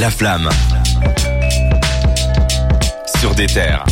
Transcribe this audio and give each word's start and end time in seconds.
La 0.00 0.10
flamme. 0.10 0.48
Sur 3.20 3.34
des 3.34 3.46
terres. 3.46 3.84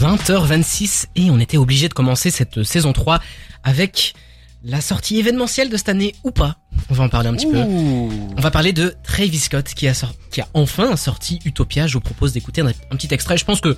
20h26 0.00 1.06
et 1.16 1.28
on 1.28 1.40
était 1.40 1.56
obligé 1.56 1.88
de 1.88 1.92
commencer 1.92 2.30
cette 2.30 2.62
saison 2.62 2.92
3 2.92 3.18
avec 3.64 4.14
la 4.62 4.80
sortie 4.80 5.18
événementielle 5.18 5.68
de 5.68 5.76
cette 5.76 5.88
année 5.88 6.14
ou 6.22 6.30
pas. 6.30 6.58
On 6.88 6.94
va 6.94 7.02
en 7.02 7.08
parler 7.08 7.30
un 7.30 7.34
petit 7.34 7.50
peu. 7.50 7.58
On 7.58 8.40
va 8.40 8.52
parler 8.52 8.72
de 8.72 8.94
Travis 9.02 9.38
Scott 9.38 9.66
qui 9.74 9.88
a, 9.88 9.92
qui 10.30 10.40
a 10.40 10.46
enfin 10.54 10.94
sorti 10.94 11.40
Utopia. 11.44 11.88
Je 11.88 11.94
vous 11.94 12.00
propose 12.00 12.32
d'écouter 12.32 12.60
un, 12.60 12.70
petit 12.90 13.12
extrait. 13.12 13.36
Je 13.36 13.44
pense 13.44 13.60
que 13.60 13.76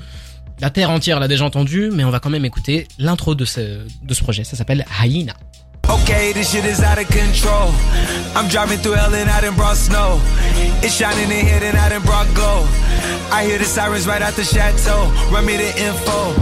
la 0.60 0.68
terre 0.68 0.90
entière 0.90 1.18
l'a 1.20 1.28
déjà 1.28 1.46
entendu, 1.46 1.88
mais 1.90 2.04
on 2.04 2.10
va 2.10 2.20
quand 2.20 2.28
même 2.28 2.44
écouter 2.44 2.86
l'intro 2.98 3.34
de 3.34 3.46
ce, 3.46 3.86
de 4.02 4.12
ce 4.12 4.22
projet. 4.22 4.44
Ça 4.44 4.58
s'appelle 4.58 4.84
Hyena. 5.02 5.36
Okay, 5.88 6.32
this 6.32 6.52
shit 6.52 6.64
is 6.64 6.80
out 6.80 6.98
of 6.98 7.08
control. 7.08 7.72
I'm 8.36 8.48
driving 8.48 8.78
through 8.78 8.92
hell 8.92 9.14
and 9.14 9.30
I 9.30 9.40
done 9.40 9.56
brought 9.56 9.76
snow. 9.76 10.20
It's 10.84 10.94
shining 10.94 11.30
in 11.30 11.46
here 11.46 11.62
and 11.62 11.76
I 11.76 11.88
done 11.88 12.02
brought 12.02 12.28
gold. 12.34 12.68
I 13.32 13.44
hear 13.44 13.58
the 13.58 13.64
sirens 13.64 14.06
right 14.06 14.20
out 14.20 14.34
the 14.34 14.44
chateau. 14.44 15.10
Run 15.32 15.46
me 15.46 15.56
the 15.56 15.70
info. 15.80 16.34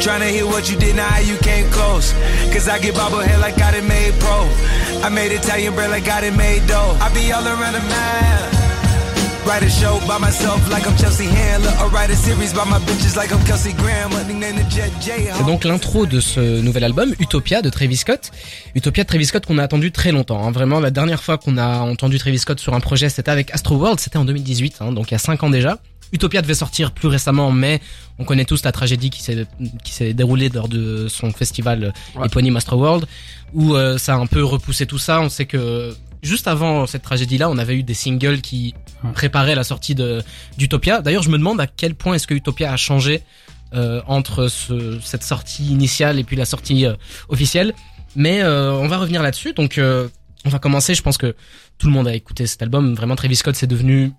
Trying 0.00 0.20
to 0.20 0.26
hear 0.26 0.46
what 0.46 0.70
you 0.70 0.76
did, 0.78 0.96
now 0.96 1.08
how 1.08 1.20
you 1.20 1.36
came 1.38 1.70
close. 1.70 2.12
Cause 2.52 2.68
I 2.68 2.78
get 2.78 2.94
bobblehead 2.94 3.40
like 3.40 3.60
I 3.60 3.72
done 3.72 3.88
made 3.88 4.14
pro. 4.20 4.48
I 5.02 5.08
made 5.08 5.32
Italian 5.32 5.74
bread 5.74 5.90
like 5.90 6.08
I 6.08 6.20
done 6.22 6.36
made 6.36 6.66
dough. 6.66 6.96
I 7.00 7.12
be 7.14 7.32
all 7.32 7.46
around 7.46 7.74
the 7.74 7.80
map. 7.80 8.61
C'est 15.36 15.46
donc 15.46 15.64
l'intro 15.64 16.06
de 16.06 16.20
ce 16.20 16.60
nouvel 16.60 16.84
album, 16.84 17.12
Utopia 17.18 17.60
de 17.60 17.68
Travis 17.68 17.96
Scott. 17.96 18.30
Utopia 18.76 19.02
de 19.02 19.08
Travis 19.08 19.26
Scott 19.26 19.44
qu'on 19.44 19.58
a 19.58 19.64
attendu 19.64 19.90
très 19.90 20.12
longtemps. 20.12 20.46
Hein. 20.46 20.52
Vraiment, 20.52 20.78
la 20.78 20.92
dernière 20.92 21.22
fois 21.22 21.38
qu'on 21.38 21.58
a 21.58 21.80
entendu 21.80 22.18
Travis 22.18 22.38
Scott 22.38 22.60
sur 22.60 22.72
un 22.74 22.80
projet, 22.80 23.08
c'était 23.08 23.32
avec 23.32 23.52
Astro 23.52 23.74
World, 23.76 23.98
c'était 23.98 24.16
en 24.16 24.24
2018, 24.24 24.76
hein, 24.78 24.92
donc 24.92 25.10
il 25.10 25.14
y 25.14 25.16
a 25.16 25.18
5 25.18 25.42
ans 25.42 25.50
déjà. 25.50 25.78
Utopia 26.12 26.40
devait 26.40 26.54
sortir 26.54 26.92
plus 26.92 27.08
récemment, 27.08 27.50
mais 27.50 27.80
on 28.20 28.24
connaît 28.24 28.44
tous 28.44 28.62
la 28.62 28.70
tragédie 28.70 29.10
qui 29.10 29.22
s'est 29.22 29.46
qui 29.82 29.92
s'est 29.92 30.12
déroulée 30.12 30.50
lors 30.50 30.68
de 30.68 31.08
son 31.08 31.32
festival 31.32 31.92
éponyme 32.24 32.56
Astro 32.56 32.76
World, 32.76 33.06
où 33.54 33.74
euh, 33.74 33.98
ça 33.98 34.14
a 34.14 34.16
un 34.18 34.26
peu 34.26 34.44
repoussé 34.44 34.86
tout 34.86 34.98
ça. 34.98 35.20
On 35.20 35.28
sait 35.28 35.46
que 35.46 35.96
juste 36.22 36.48
avant 36.48 36.86
cette 36.86 37.02
tragédie-là, 37.02 37.50
on 37.50 37.58
avait 37.58 37.76
eu 37.76 37.82
des 37.82 37.94
singles 37.94 38.40
qui 38.40 38.74
préparaient 39.14 39.54
la 39.54 39.64
sortie 39.64 39.94
de 39.94 40.22
d'Utopia. 40.56 41.02
D'ailleurs, 41.02 41.22
je 41.22 41.30
me 41.30 41.38
demande 41.38 41.60
à 41.60 41.66
quel 41.66 41.94
point 41.94 42.14
est-ce 42.14 42.26
que 42.26 42.34
Utopia 42.34 42.72
a 42.72 42.76
changé 42.76 43.22
euh, 43.74 44.02
entre 44.06 44.48
ce, 44.48 44.98
cette 45.00 45.22
sortie 45.22 45.66
initiale 45.66 46.18
et 46.18 46.24
puis 46.24 46.36
la 46.36 46.44
sortie 46.44 46.86
euh, 46.86 46.94
officielle. 47.28 47.72
Mais 48.14 48.42
euh, 48.42 48.72
on 48.72 48.86
va 48.86 48.98
revenir 48.98 49.22
là-dessus. 49.22 49.54
Donc, 49.54 49.78
euh, 49.78 50.08
on 50.44 50.50
va 50.50 50.58
commencer. 50.58 50.94
Je 50.94 51.02
pense 51.02 51.16
que 51.16 51.34
tout 51.78 51.86
le 51.86 51.92
monde 51.92 52.06
a 52.06 52.14
écouté 52.14 52.46
cet 52.46 52.62
album. 52.62 52.94
Vraiment, 52.94 53.16
Travis 53.16 53.36
Scott, 53.36 53.54
c'est 53.54 53.66
devenu 53.66 54.12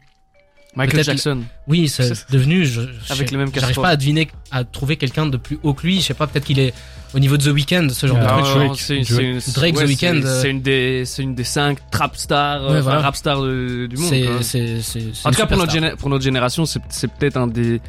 Michael 0.75 1.03
Jackson. 1.03 1.43
Oui, 1.67 1.88
c'est 1.88 2.11
devenu. 2.31 2.66
Je, 2.66 2.81
Avec 3.09 3.31
les 3.31 3.38
mêmes 3.38 3.49
J'arrive 3.53 3.75
pas 3.75 3.89
à 3.89 3.95
deviner, 3.95 4.29
à 4.52 4.63
trouver 4.63 4.97
quelqu'un 4.97 5.25
de 5.25 5.38
plus 5.38 5.59
haut 5.63 5.73
que 5.73 5.85
lui. 5.85 6.02
Je 6.02 6.05
sais 6.07 6.13
pas, 6.13 6.27
peut-être 6.27 6.45
qu'il 6.45 6.59
est 6.59 6.73
au 7.13 7.19
niveau 7.19 7.38
de 7.38 7.43
The 7.43 7.53
Weeknd, 7.53 7.89
ce 7.89 8.07
genre 8.07 8.17
de 8.17 8.67
truc. 8.67 8.79
C'est 8.79 9.53
Drake 9.53 9.75
The 9.75 9.88
Weeknd. 9.88 10.21
Euh, 10.23 10.41
c'est 10.41 10.49
une 10.49 10.61
des, 10.61 11.05
c'est 11.05 11.21
une 11.21 11.35
des 11.35 11.44
cinq 11.44 11.77
trap 11.91 12.16
stars, 12.16 12.69
ouais, 12.69 12.79
rap 12.79 13.16
stars 13.16 13.44
du 13.44 13.95
monde. 13.97 14.41
C'est, 14.41 14.81
c'est, 14.81 15.03
En 15.23 15.31
tout 15.31 15.38
cas, 15.38 15.45
pour 15.45 15.57
notre, 15.57 15.95
pour 15.97 16.09
notre 16.09 16.23
génération, 16.23 16.66
c'est 16.66 17.07
peut-être 17.07 17.38
un 17.38 17.47
des 17.47 17.81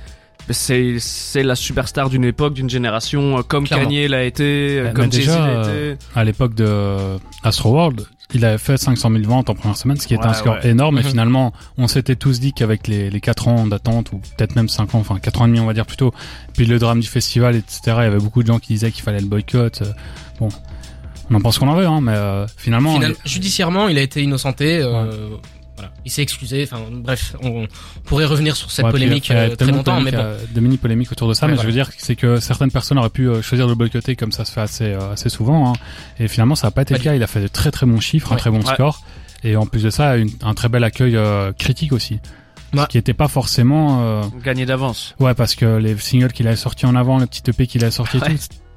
c'est 0.51 0.97
c'est 0.99 1.43
la 1.43 1.55
superstar 1.55 2.11
d'une 2.11 2.25
époque, 2.25 2.55
d'une 2.55 2.71
génération, 2.71 3.39
euh, 3.39 3.43
comme 3.43 3.67
Kanye 3.67 4.09
l'a 4.09 4.25
été, 4.25 4.79
euh, 4.79 4.93
comme 4.93 5.11
Jay-Z 5.13 5.29
l'a 5.29 5.63
été. 5.63 5.97
À 6.15 6.25
l'époque 6.25 6.55
de 6.55 7.19
Astro 7.43 7.73
World, 7.73 8.07
il 8.35 8.45
avait 8.45 8.59
fait 8.59 8.77
500 8.77 9.11
000 9.11 9.23
ventes 9.25 9.51
en 9.51 9.55
première 9.55 9.77
semaine, 9.77 9.97
ce 9.97 10.07
qui 10.07 10.15
était 10.15 10.27
un 10.27 10.35
score 10.35 10.65
énorme. 10.65 10.99
Et 10.99 11.03
mhm. 11.03 11.09
finalement, 11.09 11.53
on 11.79 11.89
s'était 11.89 12.17
tous 12.17 12.41
dit 12.41 12.53
qu'avec 12.53 12.89
les, 12.89 13.11
les 13.11 13.21
4 13.21 13.49
ans 13.49 13.67
d'attente, 13.67 14.13
ou 14.13 14.19
peut-être 14.19 14.57
même 14.57 14.69
5 14.69 14.95
ans, 14.95 14.99
enfin 14.99 15.19
4 15.19 15.43
ans 15.43 15.45
et 15.45 15.49
demi 15.49 15.61
on 15.61 15.67
va 15.67 15.75
dire 15.75 15.87
plutôt, 15.87 16.13
puis 16.55 16.67
le 16.67 16.79
drame 16.79 17.01
du 17.01 17.09
festival, 17.09 17.57
etc., 17.57 17.81
il 17.87 17.91
y 17.91 17.93
avait 17.93 18.19
beaucoup 18.19 18.43
de 18.43 18.49
gens 18.49 18.59
qui 18.59 18.73
disaient 18.73 18.91
qu'il 18.91 19.03
fallait 19.03 19.21
le 19.21 19.27
boycott. 19.27 19.83
Euh, 19.83 19.93
bon, 20.41 20.49
on 21.31 21.35
en 21.35 21.41
pense 21.41 21.59
qu'on 21.59 21.69
en 21.69 21.75
veut, 21.75 21.87
hein, 21.87 22.01
mais 22.01 22.13
euh, 22.13 22.47
finalement... 22.57 22.99
Judiciairement, 23.25 23.89
il 23.89 23.99
a 23.99 24.03
été 24.03 24.23
innocenté. 24.23 24.81
Euh, 24.83 25.29
voilà. 25.77 25.93
Il 26.05 26.11
s'est 26.11 26.23
excusé. 26.23 26.63
Enfin, 26.71 26.83
bref, 26.91 27.35
on 27.43 27.67
pourrait 28.05 28.25
revenir 28.25 28.57
sur 28.57 28.71
cette 28.71 28.89
polémique 28.89 29.31
euh, 29.31 29.55
très 29.57 29.73
longtemps, 29.73 30.01
mais 30.01 30.13
bon. 30.13 30.19
Euh, 30.19 30.39
de 30.55 30.61
mini 30.61 30.77
polémiques 30.77 31.11
autour 31.11 31.29
de 31.29 31.35
ça. 31.35 31.49
mais 31.49 31.57
je 31.57 31.63
veux 31.63 31.73
dire, 31.73 31.91
c'est 31.97 32.17
que 32.17 32.39
certaines 32.41 32.71
personnes 32.71 32.99
auraient 32.99 33.11
pu 33.11 33.29
euh, 33.29 33.43
choisir 33.43 33.67
de 33.67 33.73
le 33.73 33.77
boycotter, 33.77 34.15
comme 34.15 34.33
ça 34.33 34.45
se 34.45 34.53
fait 34.53 34.61
assez 34.61 34.93
assez 34.95 35.29
souvent. 35.29 35.71
Hein. 35.71 35.75
Et 36.19 36.29
finalement, 36.29 36.55
ça 36.55 36.69
n'a 36.69 36.71
pas 36.71 36.83
été 36.83 36.95
le 36.95 37.01
cas. 37.01 37.15
Il 37.15 37.23
a 37.23 37.27
fait 37.27 37.41
de 37.41 37.49
très 37.49 37.71
très 37.71 37.87
bons 37.87 38.01
chiffres, 38.01 38.33
un 38.33 38.37
très 38.37 38.51
bon 38.51 38.63
score, 38.63 39.03
et 39.43 39.57
en 39.57 39.67
plus 39.67 39.83
de 39.83 39.91
ça, 39.91 40.15
un 40.43 40.55
très 40.55 40.69
bel 40.69 40.85
accueil 40.85 41.19
critique 41.59 41.93
aussi. 41.93 42.21
Ce 42.77 42.87
qui 42.87 42.97
n'était 42.97 43.15
pas 43.15 43.29
forcément 43.29 44.23
gagné 44.45 44.67
d'avance. 44.67 45.15
Ouais, 45.19 45.35
parce 45.35 45.55
que 45.55 45.77
les 45.77 45.97
singles 45.97 46.33
qu'il 46.33 46.49
a 46.49 46.57
sortis 46.57 46.87
en 46.87 46.95
avant, 46.95 47.19
le 47.19 47.27
petit 47.27 47.43
EP 47.49 47.67
qu'il 47.67 47.85
a 47.85 47.91
sorti, 47.91 48.19
tout, 48.21 48.27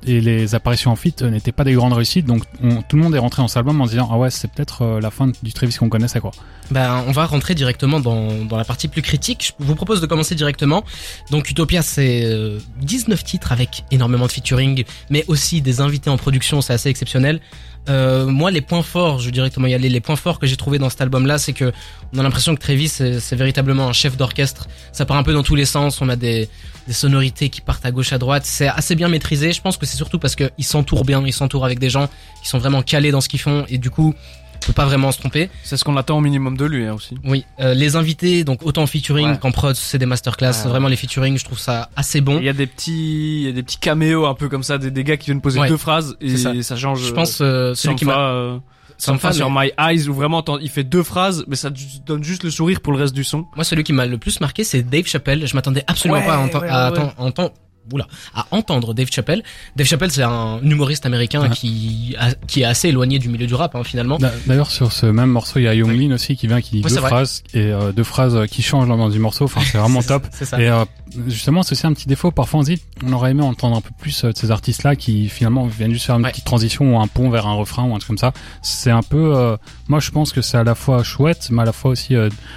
et 0.06 0.22
les 0.22 0.56
apparitions 0.56 0.92
en 0.92 0.96
fit 0.96 1.16
n'étaient 1.22 1.52
pas 1.52 1.64
des 1.64 1.74
grandes 1.74 1.94
réussites 1.94 2.26
donc 2.26 2.44
tout 2.88 2.96
le 2.96 3.02
monde 3.02 3.16
est 3.16 3.20
rentré 3.20 3.42
dans 3.42 3.48
cet 3.48 3.58
album 3.58 3.82
en 3.82 3.86
disant 3.86 4.10
ah 4.12 4.18
ouais 4.18 4.30
c'est 4.30 4.50
peut-être 4.50 4.84
euh, 4.84 5.02
la 5.02 5.10
fin 5.10 5.32
du 5.42 5.54
Travis 5.54 5.76
qu'on 5.76 5.90
connaissait 5.90 6.20
quoi. 6.20 6.32
Ben 6.70 7.04
on 7.08 7.12
va 7.12 7.26
rentrer 7.26 7.56
directement 7.56 8.00
dans, 8.00 8.44
dans 8.46 8.58
la 8.58 8.66
partie 8.66 8.90
plus 8.90 9.02
critique. 9.02 9.54
Je 9.60 9.66
vous 9.66 9.76
propose 9.76 10.02
de 10.02 10.06
commencer 10.06 10.36
directement. 10.36 10.84
Donc 11.32 11.50
Utopia 11.50 11.82
c'est 11.82 12.58
19 12.82 13.20
euh, 13.20 13.24
titres 13.24 13.52
avec 13.52 13.84
énormément 13.92 14.28
de 14.28 14.32
featuring 14.32 14.84
mais 15.10 15.24
aussi 15.28 15.62
des 15.62 15.82
invités 15.82 16.10
en 16.10 16.18
production, 16.18 16.62
c'est 16.62 16.74
assez 16.74 16.90
exceptionnel. 16.90 17.42
Euh, 17.90 18.26
moi, 18.26 18.52
les 18.52 18.62
points 18.62 18.84
forts, 18.84 19.20
je 19.20 19.26
vais 19.26 19.32
directement 19.32 19.68
y 19.68 19.74
aller. 19.74 19.90
Les 19.90 20.02
points 20.02 20.16
forts 20.16 20.40
que 20.40 20.48
j'ai 20.48 20.58
trouvé 20.58 20.78
dans 20.78 20.90
cet 20.90 21.02
album-là, 21.02 21.38
c'est 21.38 21.54
que 21.54 21.72
on 22.14 22.20
a 22.20 22.24
l'impression 22.24 22.54
que 22.56 22.60
Travis, 22.60 22.90
c'est 22.90 23.36
véritablement 23.36 23.88
un 23.88 23.94
chef 23.94 24.18
d'orchestre. 24.18 24.68
Ça 24.92 25.06
part 25.06 25.18
un 25.18 25.24
peu 25.24 25.34
dans 25.34 25.44
tous 25.44 25.56
les 25.56 25.66
sens. 25.66 26.02
On 26.02 26.10
a 26.10 26.16
des, 26.16 26.50
des 26.88 26.94
sonorités 26.94 27.50
qui 27.50 27.62
partent 27.62 27.86
à 27.86 27.92
gauche 27.92 28.12
à 28.14 28.18
droite. 28.18 28.44
C'est 28.46 28.68
assez 28.68 28.96
bien 28.96 29.08
maîtrisé. 29.08 29.54
Je 29.54 29.62
pense 29.62 29.78
que 29.78 29.86
c'est 29.88 29.98
surtout 29.98 30.20
parce 30.20 30.36
qu'ils 30.36 30.52
s'entourent 30.62 31.06
bien, 31.06 31.24
ils 31.26 31.34
s'entourent 31.34 31.66
avec 31.66 31.80
des 31.80 31.90
gens 31.90 32.08
qui 32.44 32.50
sont 32.50 32.60
vraiment 32.60 32.84
calés 32.84 33.12
dans 33.12 33.22
ce 33.22 33.30
qu'ils 33.30 33.40
font 33.40 33.66
et 33.70 33.78
du 33.78 33.90
coup, 33.90 34.14
on 34.58 34.66
peut 34.66 34.74
pas 34.74 34.86
vraiment 34.86 35.12
se 35.12 35.20
tromper. 35.20 35.50
C'est 35.64 35.78
ce 35.78 35.84
qu'on 35.84 35.98
attend 35.98 36.18
au 36.18 36.22
minimum 36.22 36.58
de 36.58 36.66
lui 36.66 36.86
hein, 36.86 36.94
aussi. 36.94 37.16
Oui, 37.24 37.46
euh, 37.60 37.74
les 37.74 37.96
invités, 37.96 38.44
donc 38.44 38.66
autant 38.66 38.84
en 38.84 38.88
featuring 38.88 39.38
qu'en 39.38 39.52
prod, 39.52 39.76
c'est 39.76 39.98
des 39.98 40.06
masterclass. 40.06 40.54
Vraiment 40.66 40.88
les 40.88 40.96
featuring, 40.96 41.38
je 41.38 41.46
trouve 41.46 41.60
ça 41.60 41.90
assez 41.96 42.22
bon. 42.22 42.38
Il 42.40 42.46
y 42.46 42.50
a 42.50 42.54
des 42.54 42.68
petits, 42.68 43.42
il 43.42 43.46
y 43.46 43.50
a 43.50 43.52
des 43.52 43.64
petits 43.64 43.80
caméos 43.80 44.26
un 44.26 44.34
peu 44.34 44.50
comme 44.50 44.64
ça, 44.64 44.78
des, 44.78 44.92
des 44.92 45.04
gars 45.04 45.18
qui 45.18 45.28
viennent 45.28 45.42
poser 45.42 45.66
deux 45.68 45.78
phrases 45.78 46.16
et 46.22 46.38
ça. 46.38 46.76
change. 46.76 47.04
Je 47.04 47.14
pense 47.14 47.40
euh, 47.42 47.74
celui 47.74 47.96
qui 47.96 48.06
m'a 48.06 48.30
euh, 48.30 48.58
Sampha 48.98 49.32
sur 49.32 49.50
My 49.52 49.72
Eyes 49.78 50.08
où 50.08 50.14
vraiment 50.14 50.44
il 50.60 50.70
fait 50.70 50.84
deux 50.84 51.04
phrases 51.04 51.46
mais 51.48 51.56
ça 51.56 51.70
donne 52.06 52.24
juste 52.24 52.44
le 52.44 52.50
sourire 52.50 52.82
pour 52.82 52.94
le 52.94 53.00
reste 53.00 53.14
du 53.14 53.24
son. 53.24 53.46
Moi 53.56 53.64
celui 53.64 53.84
qui 53.84 53.94
m'a 53.94 54.06
le 54.06 54.18
plus 54.18 54.42
marqué 54.42 54.64
c'est 54.64 54.82
Dave 54.84 55.06
Chappelle. 55.06 55.46
Je 55.46 55.56
m'attendais 55.56 55.84
absolument 55.88 56.22
pas 56.22 56.36
à, 56.36 56.92
entendre 57.18 57.54
oula, 57.94 58.08
à 58.36 58.46
entendre 58.52 58.94
Dave 58.94 59.10
Chappelle. 59.12 59.44
Dave 59.76 59.88
Chappelle, 59.88 60.12
c'est 60.12 60.24
un 60.24 60.60
humoriste 60.62 61.06
américain 61.06 61.50
qui, 61.50 62.16
qui 62.48 62.62
est 62.62 62.66
assez 62.66 62.90
éloigné 62.90 63.20
du 63.20 63.30
milieu 63.30 63.48
du 63.48 63.56
rap, 63.56 63.76
hein, 63.76 63.84
finalement. 63.84 64.18
D'ailleurs, 64.46 64.72
sur 64.72 64.92
ce 64.92 65.06
même 65.06 65.30
morceau, 65.30 65.60
il 65.60 65.64
y 65.64 65.68
a 65.68 65.74
Young 65.74 65.92
Lean 65.92 66.14
aussi 66.14 66.36
qui 66.36 66.48
vient, 66.48 66.62
qui 66.62 66.72
dit 66.72 66.82
deux 66.82 66.96
phrases 66.96 67.44
et 67.54 67.72
euh, 67.72 67.92
deux 67.92 68.04
phrases 68.04 68.48
qui 68.50 68.62
changent 68.62 68.88
l'ambiance 68.88 69.14
du 69.14 69.20
morceau. 69.20 69.46
Enfin, 69.46 69.62
c'est 69.64 69.78
vraiment 69.78 70.02
top. 70.02 70.26
Ça. 70.32 70.60
Et 70.62 70.70
euh, 70.70 70.86
justement, 71.28 71.64
c'est 71.64 71.74
aussi 71.74 71.88
un 71.88 71.94
petit 71.94 72.08
défaut. 72.08 72.32
Parfois, 72.32 72.60
on 72.62 72.64
dit, 72.64 72.82
on 73.06 73.14
aurait 73.14 73.32
aimé 73.32 73.44
entendre 73.44 73.78
un 73.78 73.82
peu 73.82 73.92
plus 73.98 74.24
euh, 74.24 74.32
de 74.32 74.38
ces 74.38 74.52
artistes-là 74.52 74.96
qui 74.96 75.30
finalement 75.30 75.66
viennent 75.66 75.94
juste 75.94 76.06
faire 76.06 76.18
une 76.18 76.24
petite 76.24 76.46
transition 76.46 76.96
ou 76.96 77.00
un 77.00 77.08
pont 77.08 77.30
vers 77.30 77.48
un 77.48 77.54
refrain 77.54 77.84
ou 77.84 77.96
un 77.96 78.00
truc 78.00 78.08
comme 78.08 78.18
ça. 78.18 78.34
C'est 78.62 78.92
un 78.92 79.04
peu, 79.04 79.58
moi, 79.88 80.00
je 80.00 80.12
pense 80.12 80.32
que 80.32 80.42
c'est 80.42 80.58
à 80.58 80.64
la 80.64 80.76
fois 80.76 81.04
chouette, 81.04 81.50
mais 81.52 81.62
à 81.62 81.66
la 81.66 81.74
fois 81.74 81.92
aussi 81.92 82.16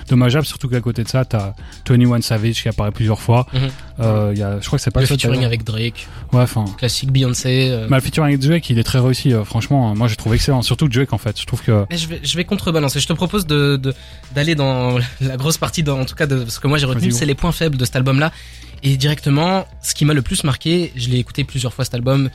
dommageable, 0.09 0.47
surtout 0.47 0.69
qu'à 0.69 0.81
côté 0.81 1.03
de 1.05 1.09
ça, 1.09 1.25
t'as 1.25 1.55
Tony 1.85 2.07
One 2.07 2.23
Savage 2.23 2.63
qui 2.63 2.69
apparaît 2.69 2.93
plusieurs 2.93 3.21
fois. 3.21 3.47
Mhm. 3.53 4.37
y 4.37 4.43
a, 4.43 4.61
je 4.61 4.67
crois 4.67 4.79
que 4.79 4.83
c'est 4.83 4.91
pas 4.91 5.01
le 5.01 5.07
featuring 5.07 5.45
avec 5.45 5.65
Drake. 5.65 6.09
Ouais, 6.33 6.43
enfin. 6.43 6.65
Classique 6.79 7.11
Beyoncé. 7.11 7.71
Euh. 7.71 7.89
Bah, 7.89 7.97
le 7.97 8.03
featuring 8.03 8.29
avec 8.29 8.41
Drake, 8.41 8.71
il 8.71 8.79
est 8.79 8.85
très 8.85 8.99
réussi. 8.99 9.33
Euh, 9.33 9.45
franchement, 9.45 9.95
moi, 9.95 10.09
j'ai 10.09 10.17
trouvé 10.17 10.37
excellent. 10.37 10.63
Surtout 10.63 10.89
Drake, 10.89 11.13
en 11.13 11.19
fait. 11.19 11.41
Je 11.41 11.47
trouve 11.47 11.63
que. 11.63 11.87
Mais 11.91 11.97
je 11.97 12.09
vais, 12.09 12.21
je 12.23 12.37
vais 12.37 12.45
contrebalancer. 12.45 13.01
Je 13.01 13.07
te 13.07 13.13
propose 13.13 13.47
de, 13.47 13.81
d'aller 14.35 14.55
dans 14.55 14.99
la 15.21 15.37
grosse 15.37 15.59
partie, 15.59 15.85
en 15.89 16.05
tout 16.05 16.15
cas, 16.15 16.27
de 16.27 16.49
ce 16.49 16.61
que 16.61 16.69
moi 16.69 16.79
j'ai 16.79 16.87
retenu, 16.87 17.11
c'est 17.11 17.27
les 17.27 17.35
points 17.35 17.53
faibles 17.53 17.77
de 17.77 17.85
cet 17.85 17.97
album-là. 17.97 18.33
Et 18.83 18.97
directement, 18.97 19.67
ce 19.83 19.95
qui 19.95 20.05
m'a 20.05 20.15
le 20.15 20.23
plus 20.23 20.43
marqué, 20.45 20.93
je 20.97 21.11
l'ai 21.11 21.19
écouté 21.19 21.45
plusieurs 21.45 21.75
fois 21.75 21.85
cet 21.85 21.95
album, 21.95 22.31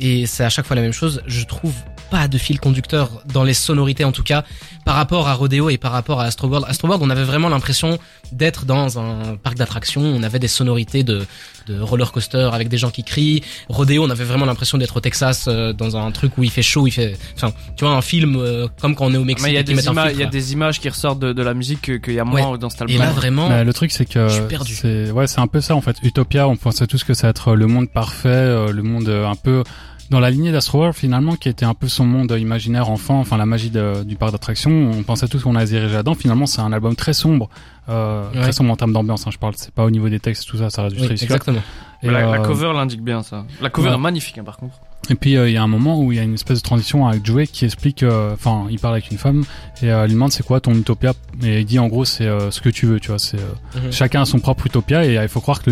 et 0.00 0.26
c'est 0.26 0.44
à 0.44 0.48
chaque 0.48 0.66
fois 0.66 0.76
la 0.76 0.82
même 0.82 0.92
chose. 0.92 1.22
Je 1.26 1.44
trouve 1.44 1.74
pas 2.10 2.26
de 2.26 2.38
fil 2.38 2.58
conducteur 2.58 3.22
dans 3.32 3.44
les 3.44 3.54
sonorités 3.54 4.04
en 4.04 4.12
tout 4.12 4.24
cas 4.24 4.44
par 4.84 4.96
rapport 4.96 5.28
à 5.28 5.34
Rodeo 5.34 5.70
et 5.70 5.78
par 5.78 5.92
rapport 5.92 6.20
à 6.20 6.24
Astro 6.24 6.48
World. 6.48 6.66
Astro 6.68 6.88
World, 6.88 7.04
on 7.04 7.10
avait 7.10 7.22
vraiment 7.22 7.48
l'impression 7.48 7.98
d'être 8.32 8.64
dans 8.64 8.98
un 8.98 9.36
parc 9.36 9.56
d'attractions. 9.56 10.02
On 10.02 10.22
avait 10.22 10.38
des 10.38 10.48
sonorités 10.48 11.04
de, 11.04 11.24
de 11.66 11.80
roller 11.80 12.10
coaster 12.10 12.48
avec 12.52 12.68
des 12.68 12.78
gens 12.78 12.90
qui 12.90 13.04
crient. 13.04 13.42
Rodeo, 13.68 14.04
on 14.04 14.10
avait 14.10 14.24
vraiment 14.24 14.46
l'impression 14.46 14.78
d'être 14.78 14.96
au 14.96 15.00
Texas 15.00 15.46
euh, 15.46 15.72
dans 15.72 15.96
un 15.96 16.10
truc 16.10 16.36
où 16.38 16.42
il 16.42 16.50
fait 16.50 16.62
chaud, 16.62 16.86
il 16.86 16.90
fait, 16.90 17.16
enfin, 17.36 17.52
tu 17.76 17.84
vois, 17.84 17.94
un 17.94 18.02
film 18.02 18.36
euh, 18.36 18.66
comme 18.80 18.94
quand 18.94 19.06
on 19.06 19.14
est 19.14 19.18
au 19.18 19.24
Mexique. 19.24 19.48
Il 19.48 19.54
y 19.54 19.58
a 19.58 19.62
des 19.62 19.86
images, 19.86 20.12
il 20.14 20.20
y 20.20 20.24
a 20.24 20.26
des 20.26 20.52
images 20.52 20.80
qui 20.80 20.88
ressortent 20.88 21.20
de, 21.20 21.32
de 21.32 21.42
la 21.42 21.54
musique 21.54 22.02
qu'il 22.02 22.14
y 22.14 22.20
a 22.20 22.24
moins 22.24 22.58
dans 22.58 22.70
cet 22.70 22.82
album. 22.82 22.96
Et 22.96 22.98
là 22.98 23.10
vraiment, 23.10 23.62
le 23.62 23.72
truc 23.72 23.92
c'est 23.92 24.06
que 24.06 24.28
c'est 24.64 25.10
ouais, 25.10 25.26
c'est 25.26 25.40
un 25.40 25.46
peu 25.46 25.60
ça 25.60 25.76
en 25.76 25.80
fait. 25.80 25.96
Utopia, 26.02 26.48
on 26.48 26.56
pensait 26.56 26.86
tous 26.86 27.04
que 27.04 27.14
ça 27.14 27.28
va 27.28 27.30
être 27.30 27.54
le 27.54 27.66
monde 27.66 27.90
parfait, 27.90 28.28
euh, 28.28 28.72
le 28.72 28.82
monde 28.82 29.08
un 29.08 29.36
peu 29.36 29.62
dans 30.10 30.20
la 30.20 30.30
lignée 30.30 30.52
d'Astroworld 30.52 30.94
finalement 30.94 31.36
qui 31.36 31.48
était 31.48 31.64
un 31.64 31.74
peu 31.74 31.88
son 31.88 32.04
monde 32.04 32.36
imaginaire 32.38 32.90
enfant, 32.90 33.20
enfin 33.20 33.36
la 33.36 33.46
magie 33.46 33.70
du 33.70 34.16
parc 34.16 34.32
d'attractions, 34.32 34.90
on 34.90 35.02
pensait 35.02 35.28
tous 35.28 35.42
qu'on 35.42 35.54
a 35.54 35.64
dirigé 35.64 35.94
là-dedans. 35.94 36.14
Finalement, 36.14 36.46
c'est 36.46 36.60
un 36.60 36.72
album 36.72 36.96
très 36.96 37.12
sombre, 37.12 37.48
euh, 37.88 38.28
très 38.32 38.52
sombre 38.52 38.72
en 38.72 38.76
termes 38.76 38.92
d'ambiance. 38.92 39.26
Hein, 39.26 39.30
je 39.32 39.38
parle, 39.38 39.54
c'est 39.56 39.72
pas 39.72 39.84
au 39.84 39.90
niveau 39.90 40.08
des 40.08 40.20
textes 40.20 40.48
tout 40.48 40.58
ça, 40.58 40.68
ça 40.68 40.82
reste 40.82 40.96
du 40.96 41.02
oui, 41.02 41.08
Exactement. 41.10 41.62
Et 42.02 42.10
la, 42.10 42.26
la, 42.26 42.38
cover 42.38 42.72
l'indique 42.72 43.02
bien 43.02 43.22
ça. 43.22 43.44
La 43.60 43.70
cover 43.70 43.90
est 43.90 43.98
magnifique 43.98 44.38
hein, 44.38 44.44
par 44.44 44.56
contre. 44.56 44.74
Et 45.10 45.16
puis 45.16 45.36
euh, 45.36 45.48
il 45.48 45.52
y 45.52 45.56
a 45.56 45.62
un 45.62 45.68
moment 45.68 46.00
où 46.00 46.12
il 46.12 46.16
y 46.16 46.18
a 46.20 46.22
une 46.22 46.34
espèce 46.34 46.58
de 46.58 46.62
transition 46.62 47.06
avec 47.06 47.26
Joey 47.26 47.48
qui 47.48 47.64
explique, 47.64 48.04
euh, 48.04 48.32
enfin, 48.32 48.68
il 48.70 48.78
parle 48.78 48.94
avec 48.94 49.10
une 49.10 49.18
femme 49.18 49.44
et 49.82 49.90
euh, 49.90 50.02
elle 50.02 50.06
lui 50.06 50.14
demande 50.14 50.30
c'est 50.30 50.44
quoi 50.44 50.60
ton 50.60 50.72
utopia? 50.72 51.12
Et 51.42 51.60
il 51.60 51.66
dit 51.66 51.80
en 51.80 51.88
gros 51.88 52.04
c'est 52.04 52.28
ce 52.50 52.60
que 52.60 52.68
tu 52.68 52.86
veux, 52.86 53.00
tu 53.00 53.08
vois, 53.08 53.18
c'est 53.18 53.36
mhm. 53.74 53.90
chacun 53.90 54.22
a 54.22 54.24
son 54.24 54.38
propre 54.38 54.66
utopia 54.66 55.04
et 55.04 55.14
il 55.14 55.28
faut 55.28 55.40
croire 55.40 55.62
que 55.62 55.70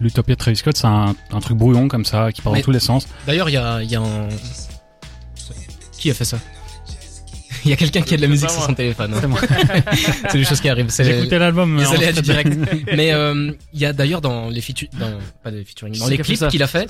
l'utopia 0.00 0.34
de 0.34 0.38
Travis 0.38 0.56
Scott 0.56 0.76
c'est 0.76 0.86
un, 0.86 1.14
un, 1.32 1.40
truc 1.40 1.56
brouillon 1.56 1.88
comme 1.88 2.04
ça 2.04 2.30
qui 2.30 2.42
part 2.42 2.52
dans 2.52 2.60
tous 2.60 2.70
les 2.70 2.80
sens. 2.80 3.08
D'ailleurs 3.26 3.48
il 3.48 3.54
y 3.54 3.56
a, 3.56 3.82
y 3.82 3.96
a 3.96 4.00
un 4.00 4.28
qui 5.98 6.10
a 6.10 6.14
fait 6.14 6.26
ça? 6.26 6.38
il 7.68 7.70
y 7.70 7.72
a 7.72 7.76
quelqu'un 7.76 8.02
qui 8.02 8.14
a 8.14 8.16
de 8.16 8.22
la 8.22 8.28
musique 8.28 8.50
sur 8.50 8.62
son 8.62 8.74
téléphone. 8.74 9.14
C'est 9.20 9.26
moi. 9.26 9.40
c'est 10.30 10.38
des 10.38 10.44
choses 10.44 10.60
qui 10.60 10.68
arrivent. 10.68 10.92
J'ai 10.96 11.18
écouté 11.18 11.38
l'album. 11.38 11.78
Les 11.78 12.12
du 12.12 12.22
direct. 12.22 12.52
Mais 12.96 13.12
euh, 13.12 13.52
il 13.72 13.80
y 13.80 13.86
a 13.86 13.92
d'ailleurs 13.92 14.20
dans 14.20 14.48
les 14.48 14.62
dans, 14.98 15.12
pas 15.42 15.50
des 15.50 15.64
featuring, 15.64 15.98
dans 15.98 16.08
les 16.08 16.18
clips 16.18 16.48
qu'il 16.48 16.62
a 16.62 16.66
fait, 16.66 16.88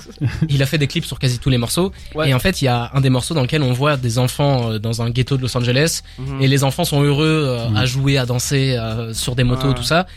il 0.49 0.63
a 0.63 0.65
fait 0.65 0.77
des 0.77 0.87
clips 0.87 1.05
sur 1.05 1.19
quasi 1.19 1.39
tous 1.39 1.49
les 1.49 1.57
morceaux. 1.57 1.91
Et 2.25 2.33
en 2.33 2.39
fait, 2.39 2.61
il 2.61 2.65
y 2.65 2.67
a 2.67 2.91
un 2.93 3.01
des 3.01 3.09
morceaux 3.09 3.33
dans 3.33 3.41
lequel 3.41 3.61
on 3.61 3.73
voit 3.73 3.97
des 3.97 4.17
enfants 4.17 4.71
euh, 4.71 4.79
dans 4.79 5.01
un 5.01 5.09
ghetto 5.09 5.37
de 5.37 5.41
Los 5.41 5.55
Angeles 5.57 6.01
mhm. 6.17 6.41
et 6.41 6.47
les 6.47 6.63
enfants 6.63 6.85
sont 6.85 7.01
heureux 7.01 7.43
euh, 7.47 7.67
à 7.67 7.81
mhm. 7.81 7.85
jouer, 7.85 8.17
à 8.17 8.25
danser 8.25 8.77
sur 9.13 9.35
des 9.35 9.43
motos, 9.43 9.73
tout 9.73 9.83
ça. 9.83 10.07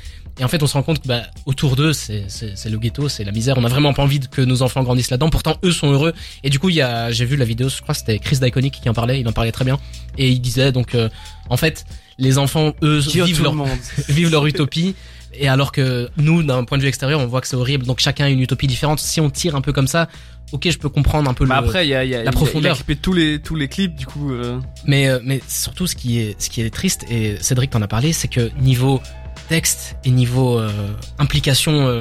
Et 0.41 0.45
en 0.45 0.49
fait, 0.49 0.63
on 0.63 0.67
se 0.67 0.75
rend 0.75 0.83
compte 0.83 1.03
que 1.03 1.09
bah, 1.09 1.23
autour 1.47 1.75
d'eux, 1.75 1.93
c'est, 1.93 2.25
c'est, 2.29 2.69
le 2.69 2.79
ghetto, 2.79 3.09
c'est 3.09 3.25
la 3.25 3.33
misère. 3.33 3.59
On 3.59 3.65
a 3.65 3.69
vraiment 3.69 3.93
pas 3.93 4.03
envie 4.03 4.21
que 4.21 4.41
nos 4.41 4.63
enfants 4.63 4.83
grandissent 4.83 5.11
là-dedans. 5.11 5.31
Pourtant, 5.31 5.57
eux 5.65 5.73
sont 5.73 5.91
heureux. 5.91 6.15
Et 6.45 6.51
du 6.51 6.59
coup, 6.59 6.69
il 6.69 6.77
y 6.77 6.83
a, 6.83 7.11
j'ai 7.11 7.25
vu 7.25 7.37
la 7.37 7.45
vidéo, 7.45 7.69
je 7.69 7.83
crois 7.83 7.95
que 7.95 8.01
c'était 8.01 8.19
Chris 8.19 8.39
Diconic 8.41 8.81
qui 8.81 8.89
en 8.89 8.95
parlait. 8.95 9.21
Il 9.21 9.29
en 9.29 9.33
parlait 9.33 9.53
très 9.53 9.65
bien. 9.65 9.79
Et 10.17 10.29
il 10.29 10.41
disait 10.41 10.71
donc, 10.71 10.95
euh, 10.95 11.09
en 11.51 11.57
fait, 11.57 11.85
les 12.19 12.39
enfants, 12.39 12.73
eux, 12.83 12.99
vivent 12.99 13.43
leur, 13.43 13.55
vivent 14.09 14.31
leur 14.31 14.47
utopie. 14.47 14.95
Et 15.35 15.49
alors 15.49 15.73
que 15.73 16.09
nous, 16.17 16.43
d'un 16.43 16.65
point 16.65 16.79
de 16.79 16.83
vue 16.83 16.89
extérieur, 16.89 17.21
on 17.21 17.27
voit 17.27 17.41
que 17.41 17.49
c'est 17.49 17.57
horrible. 17.57 17.85
Donc 17.85 17.99
chacun 17.99 18.27
a 18.27 18.29
une 18.29 18.41
utopie 18.41 18.67
différente. 18.67 19.01
Si 19.01 19.21
on 19.21 19.31
tire 19.31 19.57
un 19.57 19.61
peu 19.61 19.73
comme 19.73 19.89
ça, 19.89 20.09
ok, 20.53 20.71
je 20.71 20.79
peux 20.79 20.89
comprendre 20.89 21.29
un 21.29 21.35
peu 21.35 21.45
le, 21.45 21.53
après, 21.53 21.87
y 21.87 21.95
a, 21.95 22.05
y 22.05 22.15
a, 22.15 22.23
la 22.23 22.33
profondeur. 22.33 22.79
Il 22.89 22.93
a, 22.93 22.97
tous 22.97 23.13
les 23.13 23.41
tous 23.41 23.55
les 23.55 23.69
clips, 23.69 23.95
du 23.95 24.07
coup. 24.07 24.33
Euh... 24.33 24.59
Mais 24.87 25.09
euh, 25.09 25.21
mais 25.23 25.41
surtout, 25.47 25.87
ce 25.87 25.95
qui 25.95 26.19
est 26.19 26.41
ce 26.41 26.49
qui 26.49 26.63
est 26.63 26.71
triste 26.71 27.05
et 27.11 27.37
Cédric 27.41 27.71
t'en 27.71 27.83
a 27.83 27.89
parlé, 27.89 28.13
c'est 28.13 28.29
que 28.29 28.51
niveau 28.61 29.01
texte 29.49 29.97
et 30.05 30.11
niveau 30.11 30.59
euh, 30.59 30.71
implication, 31.19 31.87
euh, 31.87 32.01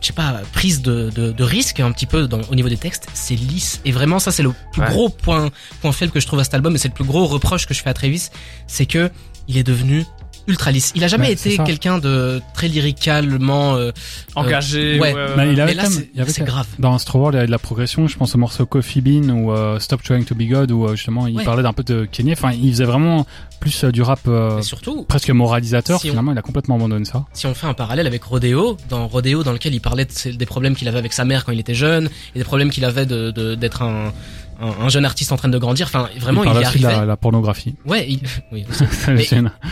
je 0.00 0.06
sais 0.06 0.12
pas, 0.12 0.40
prise 0.52 0.82
de, 0.82 1.10
de, 1.10 1.32
de, 1.32 1.44
risque 1.44 1.80
un 1.80 1.92
petit 1.92 2.06
peu 2.06 2.26
dans, 2.26 2.40
au 2.50 2.54
niveau 2.54 2.68
des 2.68 2.76
textes, 2.76 3.08
c'est 3.14 3.34
lisse. 3.34 3.80
Et 3.84 3.92
vraiment, 3.92 4.18
ça 4.18 4.32
c'est 4.32 4.42
le 4.42 4.52
plus 4.72 4.82
gros 4.82 5.08
point, 5.08 5.50
point 5.80 5.92
faible 5.92 6.12
que 6.12 6.20
je 6.20 6.26
trouve 6.26 6.40
à 6.40 6.44
cet 6.44 6.54
album 6.54 6.74
et 6.74 6.78
c'est 6.78 6.88
le 6.88 6.94
plus 6.94 7.04
gros 7.04 7.26
reproche 7.26 7.66
que 7.66 7.74
je 7.74 7.82
fais 7.82 7.90
à 7.90 7.94
Travis, 7.94 8.30
c'est 8.66 8.86
que 8.86 9.10
il 9.48 9.56
est 9.56 9.64
devenu 9.64 10.04
ultra 10.46 10.70
lisse. 10.70 10.92
Il 10.94 11.04
a 11.04 11.08
jamais 11.08 11.32
été 11.32 11.56
quelqu'un 11.58 11.98
de 11.98 12.40
très 12.54 12.68
lyricalement 12.68 13.74
euh, 13.76 13.92
engagé. 14.34 14.98
ouais. 15.00 15.14
Mais, 15.36 15.52
il 15.52 15.60
avait 15.60 15.74
là, 15.74 15.84
c'est 16.26 16.44
grave. 16.44 16.66
Dans 16.78 16.94
Astro 16.94 17.18
World, 17.18 17.36
il 17.36 17.40
y 17.40 17.42
a 17.42 17.46
de 17.46 17.50
la 17.50 17.58
progression. 17.58 18.06
Je 18.06 18.16
pense 18.16 18.34
au 18.34 18.38
morceau 18.38 18.66
Coffee 18.66 19.00
Bean 19.00 19.28
ou 19.30 19.52
Stop 19.78 20.02
Trying 20.02 20.24
to 20.24 20.34
Be 20.34 20.42
God 20.42 20.70
où 20.72 20.88
justement 20.90 21.26
il 21.26 21.42
parlait 21.42 21.62
d'un 21.62 21.72
peu 21.72 21.82
de 21.82 22.06
Kanye. 22.10 22.32
Enfin, 22.32 22.52
il 22.52 22.70
faisait 22.72 22.84
vraiment 22.84 23.26
plus 23.60 23.84
euh, 23.84 23.92
du 23.92 24.02
rap 24.02 24.20
euh, 24.26 24.62
surtout, 24.62 25.04
presque 25.04 25.30
moralisateur. 25.30 26.00
finalement, 26.00 26.32
il 26.32 26.38
a 26.38 26.42
complètement 26.42 26.76
abandonné 26.76 27.04
ça. 27.04 27.24
Si 27.32 27.46
on 27.46 27.54
fait 27.54 27.66
un 27.66 27.74
parallèle 27.74 28.06
avec 28.06 28.24
Rodeo, 28.24 28.76
dans 28.88 29.06
Rodeo, 29.06 29.44
dans 29.44 29.52
lequel 29.52 29.74
il 29.74 29.80
parlait 29.80 30.06
des 30.24 30.46
problèmes 30.46 30.74
qu'il 30.74 30.88
avait 30.88 30.98
avec 30.98 31.12
sa 31.12 31.24
mère 31.24 31.44
quand 31.44 31.52
il 31.52 31.60
était 31.60 31.74
jeune, 31.74 32.08
et 32.34 32.38
des 32.38 32.44
problèmes 32.44 32.70
qu'il 32.70 32.84
avait 32.84 33.06
de 33.06 33.30
d'être 33.30 33.82
un, 33.82 34.12
un, 34.60 34.88
jeune 34.88 35.04
artiste 35.04 35.32
en 35.32 35.36
train 35.36 35.48
de 35.48 35.58
grandir. 35.58 35.86
Enfin, 35.86 36.08
vraiment, 36.18 36.44
il, 36.44 36.50
il 36.50 36.64
arrivait. 36.64 36.88
La, 36.88 37.04
la 37.04 37.16
pornographie. 37.16 37.74
Ouais, 37.86 38.06
il, 38.08 38.20
oui, 38.52 38.66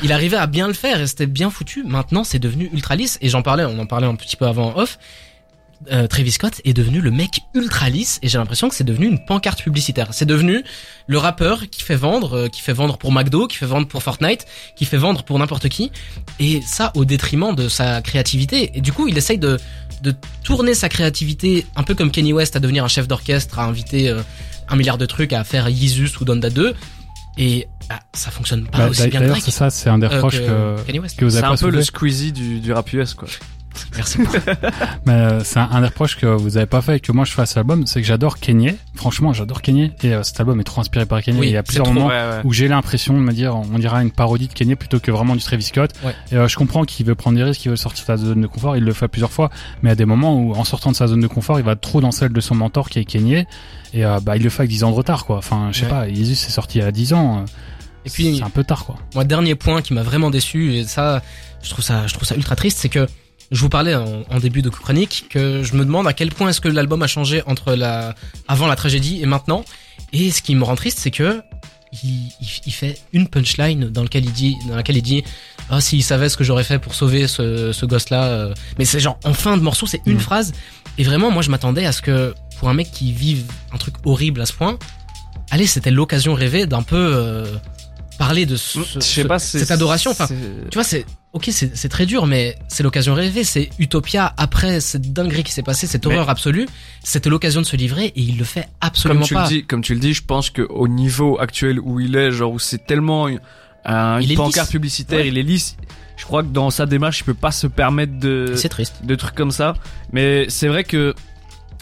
il 0.02 0.12
arrivait 0.12 0.36
à 0.36 0.46
bien 0.46 0.66
le 0.66 0.74
faire 0.74 1.00
et 1.00 1.06
c'était 1.06 1.26
bien 1.26 1.50
foutu. 1.50 1.84
Maintenant, 1.84 2.24
c'est 2.24 2.38
devenu 2.38 2.70
ultra 2.72 2.96
lisse. 2.96 3.18
Et 3.20 3.28
j'en 3.28 3.42
parlais, 3.42 3.64
on 3.64 3.78
en 3.78 3.86
parlait 3.86 4.06
un 4.06 4.14
petit 4.14 4.36
peu 4.36 4.46
avant 4.46 4.76
off 4.76 4.98
euh, 5.92 6.06
Travis 6.06 6.32
Scott 6.32 6.60
est 6.64 6.72
devenu 6.72 7.00
le 7.00 7.10
mec 7.10 7.40
ultra 7.54 7.88
lisse 7.88 8.18
et 8.22 8.28
j'ai 8.28 8.38
l'impression 8.38 8.68
que 8.68 8.74
c'est 8.74 8.84
devenu 8.84 9.06
une 9.06 9.24
pancarte 9.24 9.62
publicitaire. 9.62 10.08
C'est 10.10 10.26
devenu 10.26 10.64
le 11.06 11.18
rappeur 11.18 11.70
qui 11.70 11.82
fait 11.82 11.94
vendre, 11.94 12.36
euh, 12.36 12.48
qui 12.48 12.60
fait 12.60 12.72
vendre 12.72 12.98
pour 12.98 13.12
McDo, 13.12 13.46
qui 13.46 13.56
fait 13.56 13.66
vendre 13.66 13.86
pour 13.86 14.02
Fortnite, 14.02 14.44
qui 14.74 14.84
fait 14.84 14.96
vendre 14.96 15.22
pour 15.22 15.38
n'importe 15.38 15.68
qui 15.68 15.92
et 16.40 16.60
ça 16.62 16.92
au 16.96 17.04
détriment 17.04 17.54
de 17.54 17.68
sa 17.68 18.02
créativité. 18.02 18.72
Et 18.74 18.80
du 18.80 18.92
coup, 18.92 19.08
il 19.08 19.16
essaye 19.16 19.38
de 19.38 19.58
de 20.02 20.14
tourner 20.44 20.74
sa 20.74 20.88
créativité 20.88 21.66
un 21.74 21.82
peu 21.82 21.94
comme 21.94 22.12
Kenny 22.12 22.32
West 22.32 22.54
à 22.54 22.60
devenir 22.60 22.84
un 22.84 22.88
chef 22.88 23.08
d'orchestre, 23.08 23.58
à 23.58 23.64
inviter 23.64 24.08
euh, 24.08 24.22
un 24.68 24.76
milliard 24.76 24.98
de 24.98 25.06
trucs, 25.06 25.32
à 25.32 25.44
faire 25.44 25.68
Yeezus 25.68 26.20
ou 26.20 26.24
Donda 26.24 26.50
2 26.50 26.74
et 27.38 27.68
bah, 27.88 28.00
ça 28.12 28.30
fonctionne 28.30 28.66
pas 28.66 28.78
bah, 28.78 28.88
aussi 28.88 29.08
bien 29.08 29.20
D'ailleurs, 29.20 29.40
c'est 29.40 29.50
ça, 29.50 29.70
c'est 29.70 29.88
un 29.88 29.98
des 29.98 30.08
reproches 30.08 30.40
que, 30.40 30.82
que, 30.82 31.16
que, 31.16 31.24
vous 31.24 31.36
avez 31.36 31.46
C'est 31.56 31.64
un 31.64 31.68
peu 31.68 31.70
le 31.70 31.82
Squeezie 31.82 32.32
du, 32.32 32.60
du 32.60 32.72
rap 32.72 32.92
US, 32.92 33.14
quoi. 33.14 33.28
Merci. 33.96 34.18
Mais 35.06 35.12
euh, 35.12 35.44
c'est 35.44 35.58
un, 35.58 35.80
des 35.80 35.86
reproches 35.86 36.16
que 36.16 36.26
vous 36.26 36.56
avez 36.56 36.66
pas 36.66 36.82
fait 36.82 36.96
et 36.96 37.00
que 37.00 37.12
moi 37.12 37.24
je 37.24 37.32
fais 37.32 37.42
à 37.42 37.46
cet 37.46 37.58
album, 37.58 37.86
c'est 37.86 38.00
que 38.00 38.06
j'adore 38.06 38.38
Kanye. 38.38 38.74
Franchement, 38.94 39.32
j'adore 39.32 39.62
Kanye 39.62 39.92
et 40.02 40.14
euh, 40.14 40.22
cet 40.22 40.40
album 40.40 40.60
est 40.60 40.64
trop 40.64 40.80
inspiré 40.80 41.06
par 41.06 41.22
Kanye. 41.22 41.40
il 41.42 41.50
y 41.50 41.56
a 41.56 41.62
plusieurs 41.62 41.92
moments 41.92 42.10
où 42.44 42.52
j'ai 42.52 42.68
l'impression 42.68 43.14
de 43.14 43.20
me 43.20 43.32
dire, 43.32 43.56
on 43.56 43.78
dirait 43.78 44.02
une 44.02 44.10
parodie 44.10 44.48
de 44.48 44.52
Kanye 44.52 44.76
plutôt 44.76 45.00
que 45.00 45.10
vraiment 45.10 45.36
du 45.36 45.42
Travis 45.42 45.64
Scott. 45.64 45.92
Et 46.30 46.36
euh, 46.36 46.48
je 46.48 46.56
comprends 46.56 46.84
qu'il 46.84 47.06
veut 47.06 47.14
prendre 47.14 47.36
des 47.36 47.44
risques, 47.44 47.60
qu'il 47.60 47.70
veut 47.70 47.76
sortir 47.76 48.02
de 48.02 48.06
sa 48.06 48.16
zone 48.16 48.40
de 48.40 48.46
confort. 48.46 48.76
Il 48.76 48.84
le 48.84 48.92
fait 48.92 49.08
plusieurs 49.08 49.32
fois, 49.32 49.50
mais 49.82 49.90
à 49.90 49.94
des 49.94 50.04
moments 50.04 50.36
où, 50.40 50.54
en 50.54 50.64
sortant 50.64 50.90
de 50.90 50.96
sa 50.96 51.06
zone 51.06 51.20
de 51.20 51.26
confort, 51.26 51.58
il 51.58 51.64
va 51.64 51.76
trop 51.76 52.00
dans 52.00 52.12
celle 52.12 52.32
de 52.32 52.40
son 52.40 52.54
mentor 52.54 52.88
qui 52.90 52.98
est 52.98 53.04
Kanye. 53.04 53.46
Et 53.94 54.02
bah 54.22 54.36
il 54.36 54.42
le 54.42 54.50
fait 54.50 54.62
avec 54.62 54.70
10 54.70 54.84
ans 54.84 54.90
de 54.90 54.96
retard, 54.96 55.24
quoi. 55.24 55.38
Enfin, 55.38 55.70
je 55.72 55.80
sais 55.80 55.86
pas, 55.86 56.06
Jesus 56.08 56.32
est 56.32 56.50
sorti 56.50 56.80
à 56.82 56.92
10 56.92 57.14
ans. 57.14 57.44
Et 58.04 58.10
puis 58.10 58.36
c'est 58.36 58.44
un 58.44 58.50
peu 58.50 58.64
tard, 58.64 58.84
quoi. 58.84 58.96
Moi, 59.14 59.24
dernier 59.24 59.54
point 59.54 59.82
qui 59.82 59.94
m'a 59.94 60.02
vraiment 60.02 60.30
déçu 60.30 60.74
et 60.74 60.84
ça, 60.84 61.22
je 61.62 61.70
trouve 61.70 61.84
ça, 61.84 62.06
je 62.06 62.14
trouve 62.14 62.26
ça 62.26 62.36
ultra 62.36 62.56
triste, 62.56 62.78
c'est 62.78 62.88
que 62.88 63.06
je 63.50 63.60
vous 63.60 63.68
parlais 63.68 63.94
en, 63.94 64.38
début 64.40 64.62
de 64.62 64.68
chronique 64.68 65.26
que 65.30 65.62
je 65.62 65.74
me 65.74 65.84
demande 65.84 66.06
à 66.06 66.12
quel 66.12 66.30
point 66.30 66.50
est-ce 66.50 66.60
que 66.60 66.68
l'album 66.68 67.02
a 67.02 67.06
changé 67.06 67.42
entre 67.46 67.74
la 67.74 68.14
avant 68.46 68.66
la 68.66 68.76
tragédie 68.76 69.20
et 69.22 69.26
maintenant. 69.26 69.64
Et 70.12 70.30
ce 70.30 70.42
qui 70.42 70.54
me 70.54 70.64
rend 70.64 70.74
triste, 70.74 70.98
c'est 70.98 71.10
que 71.10 71.40
il, 72.02 72.30
il, 72.66 72.72
fait 72.72 72.98
une 73.14 73.28
punchline 73.28 73.88
dans 73.88 74.02
lequel 74.02 74.26
il 74.26 74.32
dit 74.32 74.54
dans 74.68 74.76
laquelle 74.76 74.98
il 74.98 75.02
dit 75.02 75.24
ah 75.70 75.80
s'il 75.80 76.04
savait 76.04 76.28
ce 76.28 76.36
que 76.36 76.44
j'aurais 76.44 76.64
fait 76.64 76.78
pour 76.78 76.94
sauver 76.94 77.26
ce, 77.26 77.72
ce 77.72 77.86
gosse 77.86 78.10
là 78.10 78.24
euh. 78.24 78.54
mais 78.78 78.84
c'est 78.84 79.00
genre 79.00 79.18
en 79.24 79.32
fin 79.32 79.56
de 79.56 79.62
morceau 79.62 79.86
c'est 79.86 80.02
une 80.04 80.16
mm. 80.16 80.20
phrase 80.20 80.52
et 80.98 81.02
vraiment 81.02 81.30
moi 81.30 81.40
je 81.40 81.50
m'attendais 81.50 81.86
à 81.86 81.92
ce 81.92 82.02
que 82.02 82.34
pour 82.58 82.68
un 82.68 82.74
mec 82.74 82.90
qui 82.92 83.12
vive 83.12 83.44
un 83.72 83.78
truc 83.78 83.94
horrible 84.04 84.42
à 84.42 84.44
ce 84.44 84.52
point 84.52 84.78
allez 85.50 85.66
c'était 85.66 85.90
l'occasion 85.90 86.34
rêvée 86.34 86.66
d'un 86.66 86.82
peu 86.82 86.96
euh, 87.14 87.46
parler 88.18 88.44
de 88.44 88.56
ce, 88.56 88.80
sais 89.00 89.24
pas, 89.24 89.38
cette 89.38 89.70
adoration. 89.70 90.10
Enfin, 90.10 90.26
tu 90.26 90.74
vois, 90.74 90.84
c'est 90.84 91.06
ok, 91.38 91.50
c'est 91.52 91.88
très 91.88 92.04
dur, 92.04 92.26
mais 92.26 92.56
c'est 92.66 92.82
l'occasion 92.82 93.14
rêvée. 93.14 93.44
C'est 93.44 93.70
Utopia 93.78 94.34
après 94.36 94.80
cette 94.80 95.12
dinguerie 95.12 95.44
qui 95.44 95.52
s'est 95.52 95.62
passée, 95.62 95.86
cette 95.86 96.04
horreur 96.04 96.28
absolue. 96.28 96.66
C'était 97.04 97.30
l'occasion 97.30 97.60
de 97.60 97.66
se 97.66 97.76
livrer 97.76 98.06
et 98.06 98.20
il 98.20 98.38
le 98.38 98.44
fait 98.44 98.68
absolument 98.80 99.20
comme 99.20 99.28
tu 99.28 99.34
pas. 99.34 99.44
Le 99.44 99.48
dis, 99.48 99.64
comme 99.64 99.82
tu 99.82 99.94
le 99.94 100.00
dis, 100.00 100.14
je 100.14 100.24
pense 100.24 100.50
que 100.50 100.62
au 100.62 100.88
niveau 100.88 101.38
actuel 101.38 101.78
où 101.78 102.00
il 102.00 102.16
est, 102.16 102.32
genre 102.32 102.52
où 102.52 102.58
c'est 102.58 102.84
tellement 102.84 103.28
un, 103.84 104.20
une 104.20 104.34
pancarte 104.34 104.70
publicitaire, 104.70 105.24
il 105.24 105.38
est 105.38 105.44
lisse. 105.44 105.76
Je 106.16 106.24
crois 106.24 106.42
que 106.42 106.48
dans 106.48 106.70
sa 106.70 106.86
démarche, 106.86 107.20
il 107.20 107.24
peut 107.24 107.34
pas 107.34 107.52
se 107.52 107.68
permettre 107.68 108.18
de. 108.18 108.54
C'est 108.56 108.68
triste. 108.68 109.04
De 109.04 109.14
trucs 109.14 109.36
comme 109.36 109.52
ça. 109.52 109.74
Mais 110.12 110.46
c'est 110.48 110.66
vrai 110.66 110.82
que 110.82 111.14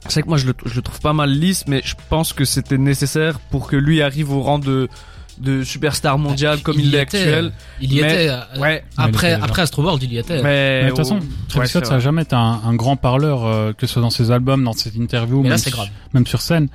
c'est 0.09 0.23
que 0.23 0.29
moi 0.29 0.37
je 0.37 0.47
le, 0.47 0.55
je 0.67 0.75
le 0.75 0.83
trouve 0.83 1.01
pas 1.01 1.15
mal 1.15 1.31
lisse, 1.31 1.65
mais 1.67 1.81
je 1.83 1.95
pense 2.11 2.35
que 2.35 2.45
c'était 2.45 2.77
nécessaire 2.77 3.41
pour 3.41 3.69
que 3.69 3.77
lui 3.77 4.03
arrive 4.03 4.31
au 4.33 4.43
rang 4.43 4.59
de 4.59 4.89
de 5.39 5.63
superstar 5.63 6.19
mondial 6.19 6.63
comme 6.63 6.79
il, 6.79 6.91
l'est 6.91 7.01
actuel. 7.01 7.53
Il 7.81 7.93
y 7.93 7.99
était. 7.99 8.29
Euh, 8.29 8.59
ouais. 8.59 8.85
Après, 8.97 9.33
après 9.33 9.63
Astroworld, 9.63 10.03
il 10.03 10.13
y 10.13 10.19
était. 10.19 10.43
Mais 10.43 10.85
de 10.85 10.89
toute 10.89 10.99
façon, 10.99 11.21
Travis 11.49 11.69
Scott, 11.69 11.87
ça 11.87 11.97
a 11.97 11.99
jamais 11.99 12.23
été 12.23 12.35
un, 12.35 12.61
un 12.65 12.75
grand 12.75 12.97
parleur, 12.97 13.45
euh, 13.45 13.73
que 13.73 13.87
ce 13.87 13.95
soit 13.95 14.03
dans 14.03 14.11
ses 14.11 14.31
albums, 14.31 14.65
dans 14.65 14.73
ses 14.73 15.01
interviews, 15.01 15.43
même, 15.43 15.59
grave. 15.59 15.89
même 16.13 16.27
sur 16.27 16.41
scène. 16.41 16.69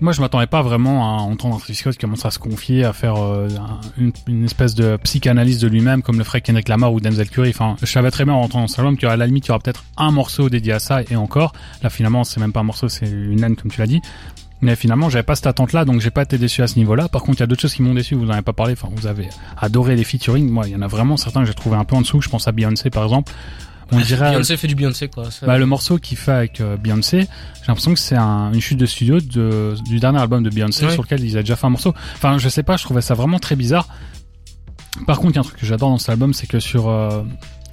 Moi, 0.00 0.12
je 0.12 0.20
m'attendais 0.20 0.46
pas 0.46 0.62
vraiment 0.62 1.18
à 1.18 1.22
entendre 1.22 1.58
Travis 1.58 1.74
Scott 1.74 1.94
qui 1.94 1.98
commence 1.98 2.24
à 2.24 2.30
se 2.30 2.38
confier, 2.38 2.84
à 2.84 2.92
faire 2.92 3.16
euh, 3.20 3.48
une, 3.96 4.12
une, 4.28 4.44
espèce 4.44 4.76
de 4.76 4.96
psychanalyse 5.02 5.58
de 5.58 5.66
lui-même, 5.66 6.02
comme 6.02 6.18
le 6.18 6.24
ferait 6.24 6.40
Kendrick 6.40 6.68
Lamar 6.68 6.92
ou 6.92 7.00
Denzel 7.00 7.28
Curry. 7.28 7.50
Enfin, 7.50 7.76
je 7.80 7.86
savais 7.86 8.12
très 8.12 8.24
bien 8.24 8.34
en 8.34 8.42
entendant 8.42 8.68
cet 8.68 8.78
album 8.78 8.96
qu'à 8.96 9.16
la 9.16 9.26
limite, 9.26 9.46
il 9.46 9.48
y 9.48 9.50
aura 9.50 9.58
peut-être 9.58 9.84
un 9.96 10.12
morceau 10.12 10.48
dédié 10.48 10.74
à 10.74 10.78
ça, 10.78 11.02
et 11.10 11.16
encore. 11.16 11.52
Là, 11.82 11.90
finalement, 11.90 12.22
c'est 12.22 12.38
même 12.38 12.52
pas 12.52 12.60
un 12.60 12.64
morceau, 12.64 12.88
c'est 12.88 13.06
une 13.06 13.40
laine, 13.40 13.56
comme 13.56 13.72
tu 13.72 13.80
l'as 13.80 13.88
dit. 13.88 14.00
Mais 14.60 14.74
finalement, 14.74 15.08
j'avais 15.08 15.22
pas 15.22 15.36
cette 15.36 15.46
attente-là, 15.46 15.84
donc 15.84 16.00
j'ai 16.00 16.10
pas 16.10 16.22
été 16.22 16.36
déçu 16.36 16.62
à 16.62 16.66
ce 16.66 16.78
niveau-là. 16.78 17.08
Par 17.08 17.22
contre, 17.22 17.38
il 17.38 17.40
y 17.40 17.42
a 17.44 17.46
d'autres 17.46 17.62
choses 17.62 17.74
qui 17.74 17.82
m'ont 17.82 17.94
déçu. 17.94 18.14
Vous 18.14 18.26
en 18.26 18.30
avez 18.30 18.42
pas 18.42 18.52
parlé. 18.52 18.72
Enfin, 18.72 18.88
vous 18.92 19.06
avez 19.06 19.28
adoré 19.56 19.94
les 19.94 20.04
featuring. 20.04 20.50
Moi, 20.50 20.66
il 20.66 20.72
y 20.72 20.76
en 20.76 20.82
a 20.82 20.88
vraiment 20.88 21.16
certains 21.16 21.40
que 21.40 21.46
j'ai 21.46 21.54
trouvé 21.54 21.76
un 21.76 21.84
peu 21.84 21.94
en 21.94 22.00
dessous. 22.00 22.20
Je 22.20 22.28
pense 22.28 22.48
à 22.48 22.52
Beyoncé, 22.52 22.90
par 22.90 23.04
exemple. 23.04 23.32
On 23.92 24.00
dirait. 24.00 24.30
Beyoncé 24.32 24.56
fait 24.56 24.66
du 24.66 24.74
Beyoncé, 24.74 25.08
quoi. 25.08 25.28
Bah, 25.42 25.58
le 25.58 25.66
morceau 25.66 25.98
qu'il 25.98 26.18
fait 26.18 26.32
avec 26.32 26.60
euh, 26.60 26.76
Beyoncé, 26.76 27.20
j'ai 27.20 27.66
l'impression 27.68 27.94
que 27.94 28.00
c'est 28.00 28.16
un, 28.16 28.52
une 28.52 28.60
chute 28.60 28.78
de 28.78 28.86
studio 28.86 29.20
de, 29.20 29.74
du 29.86 30.00
dernier 30.00 30.18
album 30.18 30.42
de 30.42 30.50
Beyoncé 30.50 30.90
sur 30.90 31.02
lequel 31.02 31.24
il 31.24 31.38
a 31.38 31.40
déjà 31.40 31.56
fait 31.56 31.66
un 31.66 31.70
morceau. 31.70 31.94
Enfin, 32.14 32.38
je 32.38 32.48
sais 32.48 32.62
pas. 32.62 32.76
Je 32.76 32.84
trouvais 32.84 33.00
ça 33.00 33.14
vraiment 33.14 33.38
très 33.38 33.56
bizarre. 33.56 33.88
Par 35.06 35.20
contre, 35.20 35.34
il 35.34 35.36
y 35.36 35.38
a 35.38 35.40
un 35.40 35.44
truc 35.44 35.58
que 35.58 35.66
j'adore 35.66 35.90
dans 35.90 35.98
cet 35.98 36.10
album, 36.10 36.34
c'est 36.34 36.48
que 36.48 36.58
sur 36.58 36.88
euh, 36.88 37.22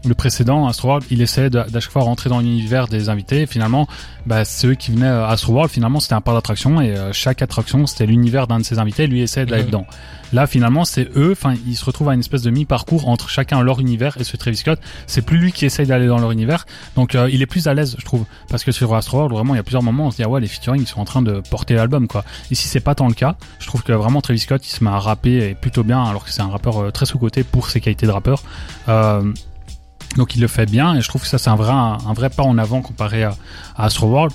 le 0.06 0.14
précédent, 0.14 0.68
Astroworld, 0.68 1.06
il 1.10 1.22
essayait 1.22 1.50
d'à 1.50 1.66
chaque 1.74 1.92
fois 1.92 2.04
rentrer 2.04 2.30
dans 2.30 2.40
l'univers 2.40 2.88
des 2.88 3.10
invités. 3.10 3.46
finalement, 3.46 3.88
bah, 4.26 4.46
ceux 4.46 4.76
qui 4.76 4.92
venaient 4.92 5.08
à 5.08 5.28
Astroworld, 5.28 5.72
finalement, 5.72 6.00
c'était 6.00 6.14
un 6.14 6.22
parc 6.22 6.38
d'attraction 6.38 6.82
et 6.82 6.96
euh, 6.96 7.14
chaque 7.14 7.42
attraction, 7.42 7.86
c'était 7.88 8.06
l'univers 8.06 8.48
d'un 8.48 8.60
de 8.60 8.64
ses 8.64 8.80
invités. 8.80 9.08
Lui 9.08 9.22
essayait 9.22 9.46
d'aller 9.46 9.64
mhm. 9.64 9.68
dedans. 9.68 9.88
Là, 10.34 10.48
finalement, 10.48 10.86
c'est 10.86 11.08
eux. 11.16 11.32
Enfin, 11.32 11.54
ils 11.68 11.76
se 11.76 11.86
retrouvent 11.86 12.10
à 12.10 12.14
une 12.14 12.20
espèce 12.20 12.42
de 12.42 12.50
mi-parcours 12.50 13.08
entre 13.08 13.30
chacun 13.30 13.62
leur 13.62 13.80
univers 13.80 14.18
et 14.20 14.24
ce 14.24 14.38
Travis 14.38 14.58
Scott. 14.58 14.80
C'est 15.08 15.22
plus 15.22 15.38
lui 15.38 15.52
qui 15.52 15.66
essaye 15.66 15.86
d'aller 15.86 16.08
dans 16.08 16.18
leur 16.18 16.32
univers. 16.32 16.66
Donc, 16.96 17.16
euh, 17.16 17.30
il 17.32 17.42
est 17.42 17.46
plus 17.46 17.68
à 17.68 17.74
l'aise, 17.74 17.96
je 17.98 18.06
trouve, 18.06 18.26
parce 18.50 18.64
que 18.64 18.72
sur 18.72 18.94
Astroworld, 18.94 19.32
vraiment, 19.32 19.54
il 19.54 19.58
y 19.58 19.60
a 19.60 19.64
plusieurs 19.64 19.84
moments, 19.84 20.08
on 20.08 20.12
se 20.12 20.18
dit 20.18 20.24
ah 20.24 20.30
ouais, 20.30 20.42
les 20.42 20.48
featuring, 20.48 20.82
ils 20.82 20.88
sont 20.88 21.00
en 21.00 21.06
train 21.06 21.22
de 21.22 21.42
porter 21.50 21.76
l'album, 21.76 22.08
quoi. 22.08 22.24
Ici, 22.52 22.68
c'est 22.68 22.80
pas 22.80 22.96
tant 22.96 23.08
le 23.08 23.14
cas. 23.14 23.36
Je 23.60 23.68
trouve 23.68 23.84
que 23.84 23.94
vraiment 23.94 24.22
Travis 24.22 24.40
Scott, 24.40 24.66
il 24.68 24.72
se 24.72 24.84
met 24.84 24.90
à 24.90 25.00
rapper 25.00 25.50
et 25.50 25.56
plutôt 25.56 25.84
bien, 25.84 26.04
alors 26.04 26.26
que 26.26 26.32
c'est 26.32 26.42
un 26.42 26.50
rappeur 26.50 26.80
euh, 26.80 26.92
très 26.92 27.06
sous 27.06 27.18
côté 27.18 27.44
pour 27.44 27.70
ses 27.70 27.80
qualités 27.80 28.06
de 28.06 28.12
rappeur. 28.12 28.44
Euh, 28.90 29.32
donc 30.18 30.36
il 30.36 30.42
le 30.42 30.48
fait 30.48 30.66
bien 30.66 30.96
et 30.96 31.02
je 31.02 31.08
trouve 31.08 31.22
que 31.22 31.28
ça 31.28 31.38
c'est 31.38 31.50
un 31.50 31.56
vrai 31.56 31.72
un, 31.72 32.14
vrai 32.14 32.30
pas 32.30 32.44
en 32.44 32.58
avant 32.58 32.82
comparé 32.82 33.24
à, 33.24 33.36
à 33.76 33.86
Astroworld. 33.86 34.32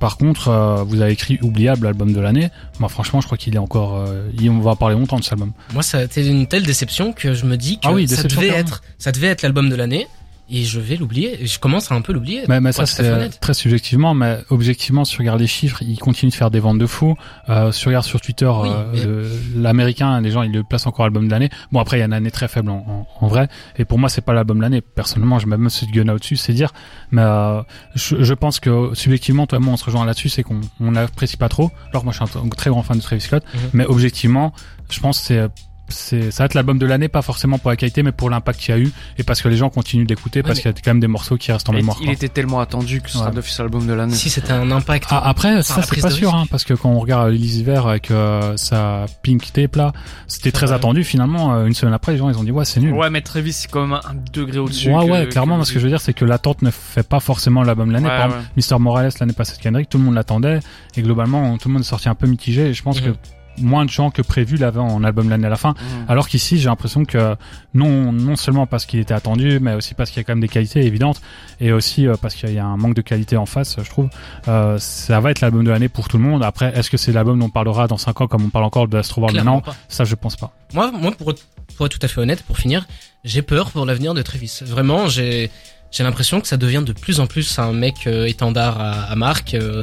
Par 0.00 0.16
contre, 0.16 0.48
euh, 0.48 0.82
vous 0.82 1.02
avez 1.02 1.12
écrit 1.12 1.38
oubliable 1.42 1.86
album 1.86 2.14
de 2.14 2.20
l'année. 2.20 2.48
Moi, 2.78 2.88
franchement, 2.88 3.20
je 3.20 3.26
crois 3.26 3.36
qu'il 3.36 3.54
est 3.54 3.58
encore. 3.58 3.96
Euh, 3.96 4.30
on 4.48 4.60
va 4.60 4.74
parler 4.74 4.94
longtemps 4.94 5.18
de 5.18 5.22
cet 5.22 5.34
album. 5.34 5.52
Moi, 5.74 5.82
ça 5.82 5.98
a 5.98 6.04
été 6.04 6.26
une 6.26 6.46
telle 6.46 6.62
déception 6.62 7.12
que 7.12 7.34
je 7.34 7.44
me 7.44 7.58
dis 7.58 7.78
que 7.78 7.86
ah 7.86 8.06
ça 8.16 8.22
devait 8.22 8.48
être, 8.48 8.82
ça 8.96 9.12
devait 9.12 9.26
être 9.26 9.42
l'album 9.42 9.68
de 9.68 9.74
l'année 9.74 10.08
et 10.50 10.64
je 10.64 10.80
vais 10.80 10.96
l'oublier. 10.96 11.46
Je 11.46 11.58
commence 11.58 11.90
à 11.92 11.94
un 11.94 12.00
peu 12.00 12.12
l'oublier. 12.12 12.42
Mais, 12.48 12.60
mais 12.60 12.72
ça 12.72 12.86
c'est 12.86 13.40
très 13.40 13.54
subjectivement, 13.54 14.14
mais 14.14 14.38
objectivement, 14.50 15.04
si 15.04 15.14
tu 15.14 15.18
regardes 15.18 15.40
les 15.40 15.46
chiffres, 15.46 15.82
il 15.82 15.98
continue 15.98 16.30
de 16.30 16.34
faire 16.34 16.50
des 16.50 16.60
ventes 16.60 16.78
de 16.78 16.86
fou. 16.86 17.16
Euh, 17.48 17.72
si 17.72 17.82
tu 17.82 17.88
regardes 17.88 18.04
sur 18.04 18.20
Twitter, 18.20 18.50
euh, 18.50 19.38
l'américain, 19.54 20.20
les 20.20 20.30
gens, 20.30 20.42
ils 20.42 20.52
le 20.52 20.64
placent 20.64 20.86
encore 20.86 21.04
album 21.04 21.26
de 21.26 21.30
l'année. 21.30 21.50
Bon 21.72 21.80
après, 21.80 21.98
il 21.98 22.00
y 22.00 22.02
a 22.02 22.06
une 22.06 22.12
année 22.12 22.30
très 22.30 22.48
faible 22.48 22.70
en, 22.70 23.06
en, 23.20 23.26
vrai. 23.28 23.48
Et 23.76 23.84
pour 23.84 23.98
moi, 23.98 24.08
c'est 24.08 24.20
pas 24.20 24.32
l'album 24.32 24.58
de 24.58 24.62
l'année. 24.62 24.80
Personnellement, 24.80 25.38
je 25.38 25.46
mets 25.46 25.56
même 25.56 25.70
ce 25.70 25.86
gun 25.86 26.08
au-dessus, 26.08 26.36
c'est 26.36 26.52
dire. 26.52 26.72
Mais 27.10 27.22
euh, 27.22 27.62
je, 27.94 28.22
je, 28.22 28.34
pense 28.34 28.60
que 28.60 28.90
subjectivement, 28.94 29.46
toi 29.46 29.58
et 29.58 29.62
moi, 29.62 29.74
on 29.74 29.76
se 29.76 29.84
rejoint 29.84 30.04
là-dessus, 30.04 30.28
c'est 30.28 30.42
qu'on 30.42 30.60
on 30.80 30.92
n'apprécie 30.92 31.36
pas 31.36 31.48
trop. 31.48 31.70
Alors 31.90 32.04
moi, 32.04 32.12
je 32.12 32.24
suis 32.24 32.38
un, 32.38 32.48
très 32.48 32.70
grand 32.70 32.82
fan 32.82 32.96
de 32.96 33.02
Travis 33.02 33.20
Scott, 33.20 33.44
mhm. 33.54 33.60
mais 33.72 33.86
objectivement, 33.86 34.52
je 34.90 35.00
pense 35.00 35.20
que 35.20 35.26
c'est 35.26 35.48
c'est 35.92 36.30
ça 36.30 36.42
va 36.42 36.46
être 36.46 36.54
l'album 36.54 36.78
de 36.78 36.86
l'année 36.86 37.08
pas 37.08 37.22
forcément 37.22 37.58
pour 37.58 37.70
la 37.70 37.76
qualité 37.76 38.02
mais 38.02 38.12
pour 38.12 38.30
l'impact 38.30 38.60
qu'il 38.60 38.74
y 38.74 38.78
a 38.78 38.80
eu 38.80 38.92
et 39.18 39.22
parce 39.22 39.42
que 39.42 39.48
les 39.48 39.56
gens 39.56 39.70
continuent 39.70 40.06
d'écouter 40.06 40.42
parce 40.42 40.60
qu'il 40.60 40.70
y 40.70 40.74
a 40.74 40.76
quand 40.76 40.90
même 40.90 41.00
des 41.00 41.08
morceaux 41.08 41.36
qui 41.36 41.52
restent 41.52 41.68
en 41.68 41.72
mémoire 41.72 41.98
il 42.00 42.10
était 42.10 42.28
tellement 42.28 42.60
attendu 42.60 43.00
que 43.00 43.10
ce 43.10 43.18
sera 43.18 43.30
l'officiel 43.30 43.66
album 43.66 43.86
de 43.86 43.92
l'année. 43.92 44.14
Si 44.14 44.30
c'était 44.30 44.52
un 44.52 44.70
impact 44.70 45.08
ah, 45.10 45.28
après 45.28 45.62
ça 45.62 45.82
c'est 45.82 46.00
pas 46.00 46.10
sûr 46.10 46.34
hein, 46.34 46.44
parce 46.50 46.64
que 46.64 46.74
quand 46.74 46.90
on 46.90 46.98
regarde 46.98 47.32
Elise 47.32 47.62
Vert 47.62 47.86
avec 47.86 48.10
euh, 48.10 48.56
sa 48.56 49.06
pink 49.22 49.52
tape 49.52 49.76
là 49.76 49.92
c'était 50.26 50.52
très 50.52 50.72
attendu 50.72 51.04
finalement 51.04 51.54
euh, 51.54 51.66
une 51.66 51.74
semaine 51.74 51.94
après 51.94 52.12
les 52.12 52.18
gens 52.18 52.28
ils 52.30 52.38
ont 52.38 52.44
dit 52.44 52.52
ouais 52.52 52.64
c'est 52.64 52.80
nul. 52.80 52.94
Ouais 52.94 53.10
mais 53.10 53.20
Travis 53.20 53.52
c'est 53.52 53.70
quand 53.70 53.86
même 53.86 54.00
un 54.04 54.14
degré 54.32 54.58
au-dessus 54.58 54.90
ouais 54.90 55.10
ouais 55.10 55.26
clairement 55.26 55.58
que... 55.58 55.64
ce 55.64 55.72
que 55.72 55.78
je 55.78 55.84
veux 55.84 55.90
dire 55.90 56.00
c'est 56.00 56.14
que 56.14 56.24
l'attente 56.24 56.62
ne 56.62 56.70
fait 56.70 57.06
pas 57.06 57.20
forcément 57.20 57.62
l'album 57.62 57.88
de 57.88 57.94
l'année. 57.94 58.08
Par 58.08 58.26
exemple 58.26 58.44
Mister 58.56 58.78
Morales 58.78 59.12
l'année 59.20 59.32
passée 59.32 59.56
de 59.56 59.62
Kendrick 59.62 59.88
tout 59.88 59.98
le 59.98 60.04
monde 60.04 60.14
l'attendait 60.14 60.60
et 60.96 61.02
globalement 61.02 61.56
tout 61.58 61.68
le 61.68 61.74
monde 61.74 61.82
est 61.82 61.86
sorti 61.86 62.08
un 62.08 62.14
peu 62.14 62.26
mitigé 62.26 62.66
et 62.66 62.74
je 62.74 62.82
pense 62.82 63.00
mhm. 63.00 63.12
que 63.12 63.18
moins 63.60 63.84
de 63.84 63.90
gens 63.90 64.10
que 64.10 64.22
prévu 64.22 64.56
l'avaient 64.56 64.80
en 64.80 65.04
album 65.04 65.28
l'année 65.28 65.46
à 65.46 65.50
la 65.50 65.56
fin. 65.56 65.70
Mmh. 65.70 66.10
Alors 66.10 66.28
qu'ici, 66.28 66.58
j'ai 66.58 66.68
l'impression 66.68 67.04
que 67.04 67.36
non, 67.74 68.12
non 68.12 68.36
seulement 68.36 68.66
parce 68.66 68.86
qu'il 68.86 69.00
était 69.00 69.14
attendu, 69.14 69.58
mais 69.60 69.74
aussi 69.74 69.94
parce 69.94 70.10
qu'il 70.10 70.18
y 70.18 70.20
a 70.20 70.24
quand 70.24 70.32
même 70.32 70.40
des 70.40 70.48
qualités 70.48 70.84
évidentes, 70.84 71.20
et 71.60 71.72
aussi 71.72 72.06
euh, 72.06 72.14
parce 72.20 72.34
qu'il 72.34 72.52
y 72.52 72.58
a 72.58 72.64
un 72.64 72.76
manque 72.76 72.94
de 72.94 73.02
qualité 73.02 73.36
en 73.36 73.46
face, 73.46 73.76
je 73.82 73.88
trouve. 73.88 74.08
Euh, 74.48 74.78
ça 74.78 75.20
va 75.20 75.30
être 75.30 75.40
l'album 75.40 75.64
de 75.64 75.70
l'année 75.70 75.88
pour 75.88 76.08
tout 76.08 76.18
le 76.18 76.24
monde. 76.24 76.42
Après, 76.42 76.72
est-ce 76.76 76.90
que 76.90 76.96
c'est 76.96 77.12
l'album 77.12 77.38
dont 77.38 77.46
on 77.46 77.50
parlera 77.50 77.86
dans 77.86 77.98
5 77.98 78.20
ans 78.20 78.26
comme 78.26 78.44
on 78.44 78.50
parle 78.50 78.64
encore 78.64 78.88
de 78.88 78.96
Astro 78.96 79.20
World 79.20 79.36
maintenant 79.36 79.62
Ça, 79.88 80.04
je 80.04 80.14
pense 80.14 80.36
pas. 80.36 80.52
Moi, 80.72 80.90
moi, 80.92 81.12
pour, 81.12 81.34
pour 81.76 81.86
être 81.86 81.98
tout 81.98 82.04
à 82.04 82.08
fait 82.08 82.20
honnête, 82.20 82.42
pour 82.42 82.58
finir, 82.58 82.86
j'ai 83.24 83.42
peur 83.42 83.70
pour 83.70 83.86
l'avenir 83.86 84.14
de 84.14 84.22
Travis. 84.22 84.60
Vraiment, 84.62 85.08
j'ai 85.08 85.50
j'ai 85.90 86.04
l'impression 86.04 86.40
que 86.40 86.46
ça 86.46 86.56
devient 86.56 86.82
de 86.86 86.92
plus 86.92 87.18
en 87.20 87.26
plus 87.26 87.58
un 87.58 87.72
mec 87.72 88.06
euh, 88.06 88.26
étendard 88.26 88.80
à, 88.80 89.04
à 89.04 89.16
Marc, 89.16 89.54
euh, 89.54 89.82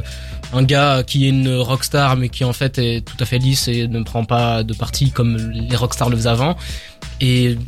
un 0.52 0.62
gars 0.62 1.02
qui 1.06 1.26
est 1.26 1.28
une 1.28 1.54
rockstar 1.56 2.16
mais 2.16 2.28
qui 2.30 2.44
en 2.44 2.52
fait 2.52 2.78
est 2.78 3.04
tout 3.04 3.16
à 3.20 3.26
fait 3.26 3.38
lisse 3.38 3.68
et 3.68 3.86
ne 3.88 4.02
prend 4.02 4.24
pas 4.24 4.62
de 4.62 4.72
parti 4.74 5.10
comme 5.10 5.36
les 5.36 5.76
rockstars 5.76 6.08
le 6.08 6.16
faisaient 6.16 6.28
avant. 6.28 6.56
Et 7.20 7.58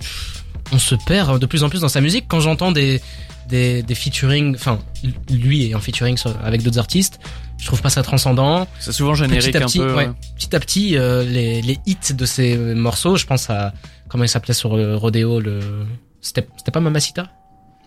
on 0.72 0.78
se 0.78 0.94
perd 0.94 1.38
de 1.38 1.46
plus 1.46 1.64
en 1.64 1.68
plus 1.68 1.80
dans 1.80 1.88
sa 1.88 2.00
musique 2.00 2.26
quand 2.28 2.40
j'entends 2.40 2.72
des 2.72 3.00
des, 3.48 3.82
des 3.82 3.94
featuring, 3.96 4.54
enfin 4.54 4.78
lui 5.28 5.68
est 5.68 5.74
en 5.74 5.80
featuring 5.80 6.16
avec 6.42 6.62
d'autres 6.62 6.78
artistes. 6.78 7.18
Je 7.58 7.66
trouve 7.66 7.82
pas 7.82 7.90
ça 7.90 8.02
transcendant. 8.02 8.66
C'est 8.78 8.92
souvent 8.92 9.14
générique 9.14 9.52
petit 9.52 9.56
à 9.56 9.66
petit, 9.66 9.80
un 9.82 9.86
peu. 9.86 9.94
Ouais, 9.94 10.10
petit 10.38 10.56
à 10.56 10.60
petit, 10.60 10.96
euh, 10.96 11.24
les, 11.24 11.60
les 11.60 11.78
hits 11.84 12.14
de 12.14 12.24
ces 12.24 12.56
morceaux, 12.56 13.16
je 13.16 13.26
pense 13.26 13.50
à 13.50 13.74
comment 14.08 14.24
il 14.24 14.28
s'appelait 14.28 14.54
sur 14.54 14.76
le 14.76 14.96
rodéo, 14.96 15.40
le 15.40 15.60
c'était 16.22 16.46
c'était 16.56 16.70
pas 16.70 16.80
Mamacita? 16.80 17.28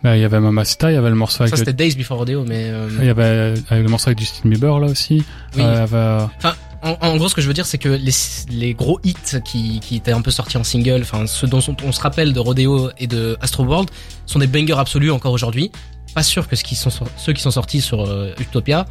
Bah, 0.04 0.18
il 0.18 0.22
y 0.22 0.26
avait 0.26 0.40
Mamacita, 0.40 0.92
il 0.92 0.96
y 0.96 0.98
avait 0.98 1.10
le 1.10 1.16
morceau 1.16 1.44
avec. 1.44 1.56
Ça, 1.56 1.58
c'était 1.58 1.74
Days 1.74 1.96
Before 1.96 2.18
Rodeo, 2.18 2.44
mais. 2.44 2.66
Euh, 2.70 2.90
il 3.00 3.06
y 3.06 3.10
avait 3.10 3.54
le 3.72 3.88
morceau 3.88 4.10
avec 4.10 4.20
Justin 4.20 4.50
Bieber, 4.50 4.80
là 4.80 4.88
aussi. 4.88 5.24
Oui. 5.56 5.62
Euh, 5.62 5.84
avait... 5.84 6.26
Enfin, 6.38 6.56
en, 6.82 7.16
gros, 7.16 7.30
ce 7.30 7.36
que 7.36 7.42
je 7.42 7.48
veux 7.48 7.54
dire, 7.54 7.66
c'est 7.66 7.78
que 7.78 7.88
les, 7.88 8.12
les 8.50 8.74
gros 8.74 9.00
hits 9.06 9.40
qui, 9.46 9.80
qui 9.80 9.96
étaient 9.96 10.12
un 10.12 10.22
peu 10.22 10.32
sortis 10.32 10.58
en 10.58 10.66
single, 10.66 11.00
enfin, 11.02 11.26
ceux 11.28 11.48
dont 11.48 11.62
on, 11.86 11.92
se 11.94 12.02
rappelle 12.02 12.34
de 12.34 12.40
Rodeo 12.42 12.90
et 12.98 13.08
de 13.08 13.38
Astro 13.40 13.64
World, 13.64 13.90
sont 14.26 14.40
des 14.40 14.48
bangers 14.48 14.78
absolus 14.78 15.10
encore 15.10 15.32
aujourd'hui. 15.32 15.72
Pas 16.14 16.24
sûr 16.24 16.50
que 16.50 16.58
ce 16.58 16.64
qui 16.66 16.76
sont, 16.76 16.90
ceux 17.16 17.32
qui 17.32 17.42
sont 17.42 17.52
sortis 17.52 17.80
sur 17.80 18.02
euh, 18.02 18.34
Utopia 18.42 18.86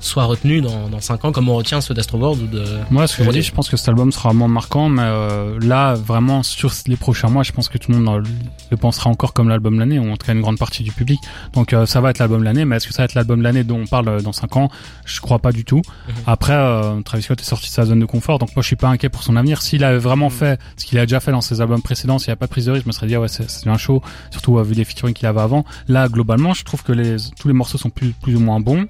soit 0.00 0.24
retenu 0.24 0.60
dans, 0.60 0.88
dans 0.88 1.00
5 1.00 1.24
ans 1.24 1.32
comme 1.32 1.48
on 1.48 1.56
retient 1.56 1.80
ceux 1.80 1.94
d'Astroworld 1.94 2.42
ou 2.42 2.46
de 2.46 2.64
moi 2.90 3.06
ce 3.06 3.16
que 3.16 3.24
je 3.24 3.30
dis 3.30 3.42
je 3.42 3.52
pense 3.52 3.68
que 3.68 3.76
cet 3.76 3.88
album 3.88 4.12
sera 4.12 4.32
moins 4.32 4.48
marquant 4.48 4.88
mais 4.88 5.02
euh, 5.04 5.58
là 5.60 5.94
vraiment 5.94 6.42
sur 6.42 6.72
les 6.86 6.96
prochains 6.96 7.28
mois 7.28 7.42
je 7.42 7.52
pense 7.52 7.68
que 7.68 7.78
tout 7.78 7.90
le 7.90 7.98
monde 7.98 8.26
le 8.70 8.76
pensera 8.76 9.10
encore 9.10 9.32
comme 9.32 9.48
l'album 9.48 9.74
de 9.74 9.80
l'année 9.80 9.98
ou 9.98 10.10
en 10.10 10.16
tout 10.16 10.26
cas 10.26 10.32
une 10.32 10.40
grande 10.40 10.58
partie 10.58 10.82
du 10.82 10.92
public. 10.92 11.20
Donc 11.52 11.72
euh, 11.72 11.86
ça 11.86 12.00
va 12.00 12.10
être 12.10 12.18
l'album 12.18 12.40
de 12.40 12.44
l'année 12.44 12.64
mais 12.64 12.76
est-ce 12.76 12.86
que 12.86 12.94
ça 12.94 13.02
va 13.02 13.04
être 13.06 13.14
l'album 13.14 13.38
de 13.38 13.44
l'année 13.44 13.64
dont 13.64 13.80
on 13.80 13.86
parle 13.86 14.08
euh, 14.08 14.20
dans 14.20 14.32
5 14.32 14.56
ans? 14.56 14.70
Je 15.04 15.20
crois 15.20 15.38
pas 15.38 15.52
du 15.52 15.64
tout. 15.64 15.82
Mhm. 16.08 16.14
après 16.26 17.02
Travis 17.04 17.22
Scott 17.22 17.40
est 17.40 17.44
sorti 17.44 17.66
de 17.66 17.72
sa 17.72 17.84
zone 17.84 18.00
de 18.00 18.04
confort 18.04 18.38
donc 18.38 18.54
moi 18.54 18.62
je 18.62 18.66
suis 18.66 18.76
pas 18.76 18.88
inquiet 18.88 19.08
pour 19.08 19.22
son 19.22 19.36
avenir. 19.36 19.62
S'il 19.62 19.82
avait 19.84 19.98
vraiment 19.98 20.26
mhm. 20.26 20.32
fait 20.32 20.60
ce 20.76 20.84
qu'il 20.84 20.98
a 20.98 21.06
déjà 21.06 21.20
fait 21.20 21.32
dans 21.32 21.40
ses 21.40 21.60
albums 21.60 21.82
précédents 21.82 22.18
s'il 22.18 22.30
n'y 22.30 22.34
a 22.34 22.36
pas 22.36 22.46
de 22.46 22.50
prise 22.50 22.66
de 22.66 22.72
risque 22.72 22.84
je 22.84 22.88
me 22.88 22.92
serais 22.92 23.06
dit 23.06 23.14
ah 23.14 23.20
ouais 23.20 23.28
c'est 23.28 23.68
un 23.68 23.78
show 23.78 24.02
surtout 24.30 24.56
vu 24.58 24.74
les 24.74 24.84
featuring 24.84 25.14
qu'il 25.14 25.26
avait 25.26 25.40
avant. 25.40 25.64
Là 25.88 26.08
globalement 26.08 26.54
je 26.54 26.64
trouve 26.64 26.82
que 26.82 26.92
les 26.92 27.16
tous 27.38 27.48
les 27.48 27.54
morceaux 27.54 27.78
sont 27.78 27.90
plus 27.90 28.10
plus 28.12 28.36
ou 28.36 28.40
moins 28.40 28.60
bons. 28.60 28.86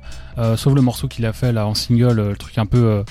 Sauf 0.57 0.73
le 0.75 0.83
morceau 0.83 0.98
qu'il 1.07 1.27
a 1.27 1.33
fait 1.33 1.53
là 1.53 1.67
en 1.67 1.75
single, 1.75 2.19
euh, 2.19 2.31
le 2.31 2.37
truc 2.37 2.59
un 2.59 2.67
peu. 2.67 2.85
Euh, 2.85 3.03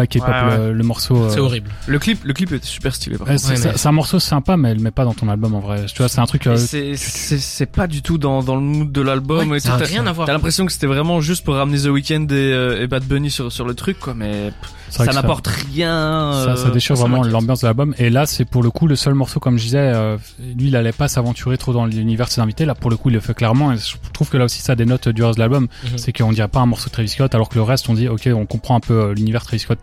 Et 0.00 0.06
K-pop. 0.06 0.28
Ouais, 0.28 0.72
Le, 0.72 0.84
morceau. 0.84 1.28
C'est 1.28 1.38
euh, 1.38 1.42
horrible. 1.42 1.70
Le 1.86 1.98
clip, 1.98 2.20
le 2.24 2.32
clip 2.32 2.52
était 2.52 2.66
super 2.66 2.94
stylé. 2.94 3.16
c'est 3.36 3.86
un 3.86 3.92
morceau 3.92 4.18
sympa, 4.18 4.56
mais 4.56 4.70
elle 4.70 4.80
met 4.80 4.90
pas 4.90 5.04
dans 5.04 5.14
ton 5.14 5.28
album 5.28 5.54
en 5.54 5.60
vrai. 5.60 5.86
Tu 5.86 5.98
vois, 5.98 6.08
c'est 6.08 6.20
un 6.20 6.26
truc. 6.26 6.48
c'est 6.56 7.66
pas 7.66 7.86
du 7.86 8.02
tout 8.02 8.18
dans, 8.18 8.42
dans 8.42 8.56
le 8.56 8.62
mood 8.62 8.90
de 8.90 9.00
l'album. 9.00 9.58
ça 9.58 9.76
n'a 9.76 9.84
rien 9.84 10.06
à 10.06 10.12
voir. 10.12 10.26
T'as 10.26 10.32
l'impression 10.32 10.66
que 10.66 10.72
c'était 10.72 10.86
vraiment 10.86 11.20
juste 11.20 11.44
pour 11.44 11.54
ramener 11.54 11.78
The 11.78 11.86
Weeknd 11.86 12.26
et, 12.30 12.80
et 12.82 12.86
Bad 12.86 13.04
Bunny 13.04 13.30
sur 13.30 13.52
sur 13.52 13.64
le 13.64 13.74
truc, 13.74 13.98
quoi. 13.98 14.14
Mais 14.14 14.52
ça 14.92 15.12
n'apporte 15.12 15.46
rien. 15.46 16.32
Ça, 16.44 16.56
ça 16.56 16.70
déchire 16.70 16.96
vraiment 16.96 17.22
l'ambiance 17.22 17.60
de 17.60 17.66
l'album. 17.66 17.94
Et 17.98 18.10
là, 18.10 18.26
c'est 18.26 18.44
pour 18.44 18.62
le 18.62 18.70
coup 18.70 18.86
le 18.86 18.96
seul 18.96 19.14
morceau, 19.14 19.40
comme 19.40 19.58
je 19.58 19.64
disais, 19.64 19.78
euh, 19.78 20.16
lui, 20.56 20.68
il 20.68 20.76
allait 20.76 20.92
pas 20.92 21.08
s'aventurer 21.08 21.56
trop 21.58 21.72
dans 21.72 21.86
l'univers 21.86 22.26
de 22.26 22.32
ses 22.32 22.40
invités. 22.40 22.64
Là, 22.64 22.74
pour 22.74 22.90
le 22.90 22.96
coup, 22.96 23.10
il 23.10 23.14
le 23.14 23.20
fait 23.20 23.34
clairement. 23.34 23.72
Et 23.72 23.78
je 23.78 23.96
trouve 24.12 24.28
que 24.28 24.36
là 24.36 24.44
aussi, 24.44 24.60
ça 24.60 24.74
dénote 24.74 25.08
du 25.08 25.22
reste 25.22 25.36
de 25.36 25.42
l'album. 25.42 25.68
Mhm. 25.84 25.98
C'est 25.98 26.12
qu'on 26.12 26.32
dirait 26.32 26.48
pas 26.48 26.60
un 26.60 26.66
morceau 26.66 26.88
de 26.88 26.92
Travis 26.92 27.08
Scott, 27.08 27.34
alors 27.34 27.48
que 27.48 27.54
le 27.54 27.62
reste, 27.62 27.88
on 27.88 27.94
dit, 27.94 28.08
ok, 28.08 28.28
on 28.34 28.46
comprend 28.46 28.76
un 28.76 28.80
peu 28.80 28.94
euh, 28.94 29.14
l'univers 29.14 29.44
Travis 29.44 29.60
Scott 29.60 29.78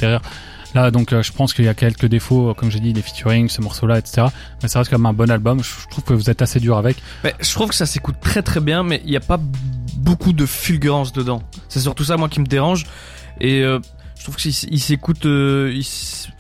Là, 0.75 0.91
donc, 0.91 1.13
euh, 1.13 1.23
je 1.23 1.31
pense 1.31 1.53
qu'il 1.53 1.65
y 1.65 1.67
a 1.67 1.73
quelques 1.73 2.05
défauts, 2.05 2.53
comme 2.53 2.69
j'ai 2.69 2.79
dit, 2.79 2.93
les 2.93 3.01
featuring, 3.01 3.49
ce 3.49 3.59
morceau-là, 3.61 3.97
etc. 3.97 4.27
Mais 4.61 4.69
ça 4.69 4.79
reste 4.79 4.91
quand 4.91 4.99
même 4.99 5.07
un 5.07 5.13
bon 5.13 5.31
album. 5.31 5.63
Je 5.63 5.87
trouve 5.89 6.03
que 6.03 6.13
vous 6.13 6.29
êtes 6.29 6.41
assez 6.41 6.59
dur 6.59 6.77
avec. 6.77 6.97
Je 7.23 7.53
trouve 7.53 7.69
que 7.69 7.75
ça 7.75 7.87
s'écoute 7.87 8.17
très 8.21 8.43
très 8.43 8.59
bien, 8.59 8.83
mais 8.83 9.01
il 9.03 9.09
n'y 9.09 9.17
a 9.17 9.21
pas 9.21 9.39
beaucoup 9.95 10.31
de 10.31 10.45
fulgurance 10.45 11.11
dedans. 11.11 11.41
C'est 11.69 11.79
surtout 11.79 12.03
ça, 12.03 12.17
moi, 12.17 12.29
qui 12.29 12.39
me 12.39 12.45
dérange. 12.45 12.85
Et 13.41 13.63
je 14.19 14.25
trouve 14.25 14.35
qu'il 14.35 14.53
s'écoute 14.53 15.25
euh, 15.25 15.81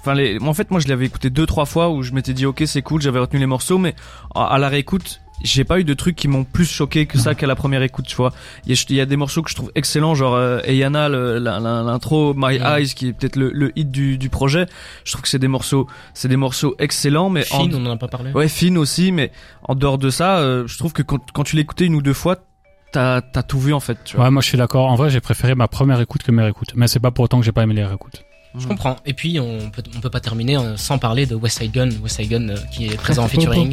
enfin 0.01 0.15
en 0.41 0.53
fait 0.53 0.69
moi 0.69 0.81
je 0.81 0.89
l'avais 0.89 1.05
écouté 1.05 1.29
deux 1.29 1.45
trois 1.45 1.65
fois 1.65 1.89
où 1.89 2.03
je 2.03 2.11
m'étais 2.11 2.33
dit 2.33 2.45
ok 2.45 2.63
c'est 2.65 2.81
cool 2.81 3.01
j'avais 3.01 3.19
retenu 3.19 3.39
les 3.39 3.45
morceaux 3.45 3.77
mais 3.77 3.95
à 4.35 4.57
la 4.57 4.67
réécoute 4.67 5.21
j'ai 5.43 5.63
pas 5.63 5.79
eu 5.79 5.83
de 5.83 5.93
trucs 5.93 6.15
qui 6.15 6.27
m'ont 6.27 6.43
plus 6.43 6.69
choqué 6.69 7.05
que 7.05 7.17
ça 7.17 7.35
qu'à 7.35 7.47
la 7.47 7.55
première 7.55 7.81
écoute 7.81 8.05
tu 8.07 8.15
vois 8.15 8.33
il 8.65 8.75
y, 8.91 9.01
a 9.01 9.05
des 9.05 9.15
morceaux 9.15 9.41
que 9.41 9.49
je 9.49 9.55
trouve 9.55 9.71
excellents 9.75 10.15
genre 10.15 10.35
euh, 10.35 10.59
Ayana 10.63 11.09
l'intro 11.09 12.33
My 12.35 12.57
Eyes 12.57 12.93
qui 12.93 13.07
est 13.07 13.13
peut-être 13.13 13.35
le, 13.35 13.71
hit 13.77 13.91
du, 13.91 14.17
du 14.17 14.29
projet 14.29 14.65
je 15.03 15.11
trouve 15.11 15.21
que 15.21 15.29
c'est 15.29 15.39
des 15.39 15.47
morceaux 15.47 15.87
c'est 16.13 16.27
des 16.27 16.37
morceaux 16.37 16.75
excellents 16.79 17.29
mais 17.29 17.43
Finn 17.43 17.73
on 17.73 17.85
en 17.85 17.91
a 17.91 17.97
pas 17.97 18.07
parlé 18.07 18.31
ouais 18.31 18.47
Finn 18.47 18.77
aussi 18.77 19.11
mais 19.11 19.31
en 19.63 19.75
dehors 19.75 19.97
de 19.97 20.09
ça 20.09 20.39
euh, 20.39 20.67
je 20.67 20.77
trouve 20.77 20.93
que 20.93 21.01
quand, 21.01 21.31
quand 21.31 21.43
tu 21.43 21.55
l'écoutais 21.55 21.85
une 21.85 21.95
ou 21.95 22.01
deux 22.01 22.13
fois 22.13 22.37
t'as 22.91 23.21
as 23.35 23.43
tout 23.43 23.59
vu 23.59 23.73
en 23.73 23.79
fait. 23.79 23.97
Tu 24.03 24.15
vois. 24.15 24.25
Ouais, 24.25 24.31
moi 24.31 24.41
je 24.41 24.47
suis 24.47 24.57
d'accord. 24.57 24.87
En 24.87 24.95
vrai, 24.95 25.09
j'ai 25.09 25.21
préféré 25.21 25.55
ma 25.55 25.67
première 25.67 26.01
écoute 26.01 26.23
que 26.23 26.31
mes 26.31 26.41
réécoutes. 26.41 26.73
Mais 26.75 26.87
c'est 26.87 26.99
pas 26.99 27.11
pour 27.11 27.25
autant 27.25 27.39
que 27.39 27.45
j'ai 27.45 27.51
pas 27.51 27.63
aimé 27.63 27.75
les 27.75 27.85
réécoutes. 27.85 28.23
Je 28.57 28.67
comprends. 28.67 28.95
Et 29.05 29.13
puis 29.13 29.39
on 29.39 29.69
peut 29.69 29.83
on 29.95 29.99
peut 29.99 30.09
pas 30.09 30.19
terminer 30.19 30.57
euh, 30.57 30.75
sans 30.75 30.97
parler 30.97 31.25
de 31.25 31.35
West 31.35 31.59
Side 31.59 31.71
Gun, 31.71 31.89
West 32.01 32.17
Side 32.17 32.29
Gun 32.29 32.49
euh, 32.49 32.55
qui 32.71 32.87
est 32.87 32.95
présent 32.97 33.23
en 33.23 33.27
featuring. 33.29 33.71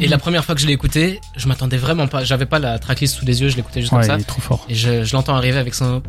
Et 0.00 0.08
la 0.08 0.18
première 0.18 0.44
fois 0.44 0.54
que 0.54 0.60
je 0.60 0.66
l'ai 0.66 0.72
écouté, 0.72 1.20
je 1.36 1.46
m'attendais 1.48 1.76
vraiment 1.76 2.06
pas. 2.08 2.24
J'avais 2.24 2.46
pas 2.46 2.58
la 2.58 2.78
tracklist 2.78 3.14
sous 3.14 3.24
les 3.24 3.42
yeux, 3.42 3.48
je 3.48 3.56
l'écoutais 3.56 3.80
juste 3.80 3.92
comme 3.92 4.02
ça. 4.02 4.16
Il 4.16 4.22
est 4.22 4.24
trop 4.24 4.40
fort. 4.40 4.66
Et 4.68 4.74
je, 4.74 5.04
je 5.04 5.12
l'entends 5.14 5.36
arriver 5.36 5.58
avec 5.58 5.74
son. 5.74 6.02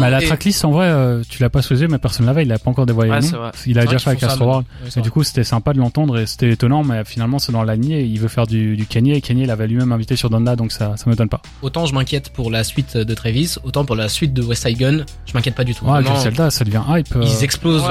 Mais 0.00 0.10
la 0.10 0.20
tracklist 0.22 0.64
en 0.64 0.70
vrai, 0.70 0.86
euh, 0.86 1.22
tu 1.28 1.42
l'as 1.42 1.50
pas 1.50 1.62
sous 1.62 1.74
les 1.74 1.82
yeux, 1.82 1.88
mais 1.88 1.98
personne 1.98 2.26
l'avait. 2.26 2.42
Il 2.44 2.52
a 2.52 2.58
pas 2.58 2.70
encore 2.70 2.86
dévoilé. 2.86 3.10
Ouais, 3.10 3.20
il 3.66 3.78
a 3.78 3.84
déjà 3.84 3.98
fait 3.98 4.10
avec 4.10 4.22
Astro 4.22 4.44
World. 4.46 4.66
et 4.96 5.00
du 5.00 5.10
coup, 5.10 5.22
c'était 5.22 5.44
sympa 5.44 5.72
de 5.72 5.78
l'entendre 5.78 6.18
et 6.18 6.26
c'était 6.26 6.50
étonnant, 6.50 6.82
mais 6.82 7.04
finalement, 7.04 7.38
c'est 7.38 7.52
dans 7.52 7.62
la 7.62 7.76
lignée. 7.76 8.02
Il 8.04 8.18
veut 8.20 8.28
faire 8.28 8.46
du, 8.46 8.76
du 8.76 8.86
Kanye 8.86 9.12
et 9.12 9.20
Kanye 9.20 9.46
l'avait 9.46 9.66
lui-même 9.66 9.92
invité 9.92 10.16
sur 10.16 10.30
Donda, 10.30 10.56
donc 10.56 10.72
ça, 10.72 10.96
ça 10.96 11.08
m'étonne 11.10 11.28
pas. 11.28 11.42
Autant 11.62 11.86
je 11.86 11.94
m'inquiète 11.94 12.30
pour 12.32 12.50
la 12.50 12.64
suite 12.64 12.96
de 12.96 13.14
Travis, 13.14 13.56
autant 13.64 13.84
pour 13.84 13.96
la 13.96 14.08
suite 14.08 14.32
de 14.32 14.42
West 14.42 14.66
Side 14.66 14.78
Gun, 14.78 15.04
je 15.26 15.32
m'inquiète 15.34 15.54
pas 15.54 15.64
du 15.64 15.74
tout. 15.74 15.84
Ouais, 15.84 16.02
Zelda, 16.18 16.50
ça 16.50 16.64
devient 16.64 16.82
hype. 16.88 17.17
Ils 17.22 17.44
explosent 17.44 17.84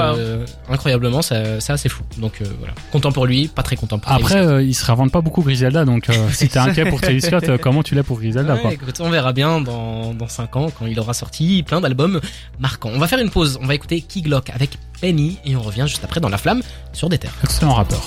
incroyablement, 0.68 1.22
c'est 1.22 1.70
assez 1.70 1.88
fou. 1.88 2.02
Donc 2.18 2.42
voilà, 2.58 2.74
content 2.92 3.12
pour 3.12 3.26
lui, 3.26 3.48
pas 3.48 3.62
très 3.62 3.76
content 3.76 3.98
pour 3.98 4.10
Après, 4.10 4.36
euh, 4.36 4.62
il 4.62 4.74
se 4.74 4.84
réinvente 4.84 5.12
pas 5.12 5.20
beaucoup 5.20 5.42
Griselda, 5.42 5.84
donc 5.84 6.08
euh, 6.08 6.28
si 6.32 6.48
t'es 6.48 6.58
inquiet 6.58 6.86
pour 6.86 7.00
Travis 7.00 7.20
Scott, 7.20 7.48
euh, 7.48 7.58
comment 7.58 7.82
tu 7.82 7.94
l'es 7.94 8.02
pour 8.02 8.18
Griselda 8.18 8.56
quoi. 8.56 8.72
Écoute, 8.72 9.00
on 9.00 9.10
verra 9.10 9.32
bien 9.32 9.60
dans, 9.60 10.14
dans 10.14 10.28
5 10.28 10.56
ans 10.56 10.66
quand 10.76 10.86
il 10.86 10.98
aura 10.98 11.14
sorti 11.14 11.62
plein 11.62 11.80
d'albums 11.80 12.20
marquants. 12.58 12.90
On 12.92 12.98
va 12.98 13.08
faire 13.08 13.18
une 13.18 13.30
pause, 13.30 13.58
on 13.62 13.66
va 13.66 13.74
écouter 13.74 14.00
Key 14.00 14.22
Glock 14.22 14.50
avec 14.50 14.78
Penny 15.00 15.38
et 15.44 15.56
on 15.56 15.62
revient 15.62 15.84
juste 15.86 16.04
après 16.04 16.20
dans 16.20 16.28
La 16.28 16.38
Flamme 16.38 16.62
sur 16.92 17.08
des 17.08 17.18
terres. 17.18 17.34
Excellent 17.42 17.74
rappeur. 17.74 18.02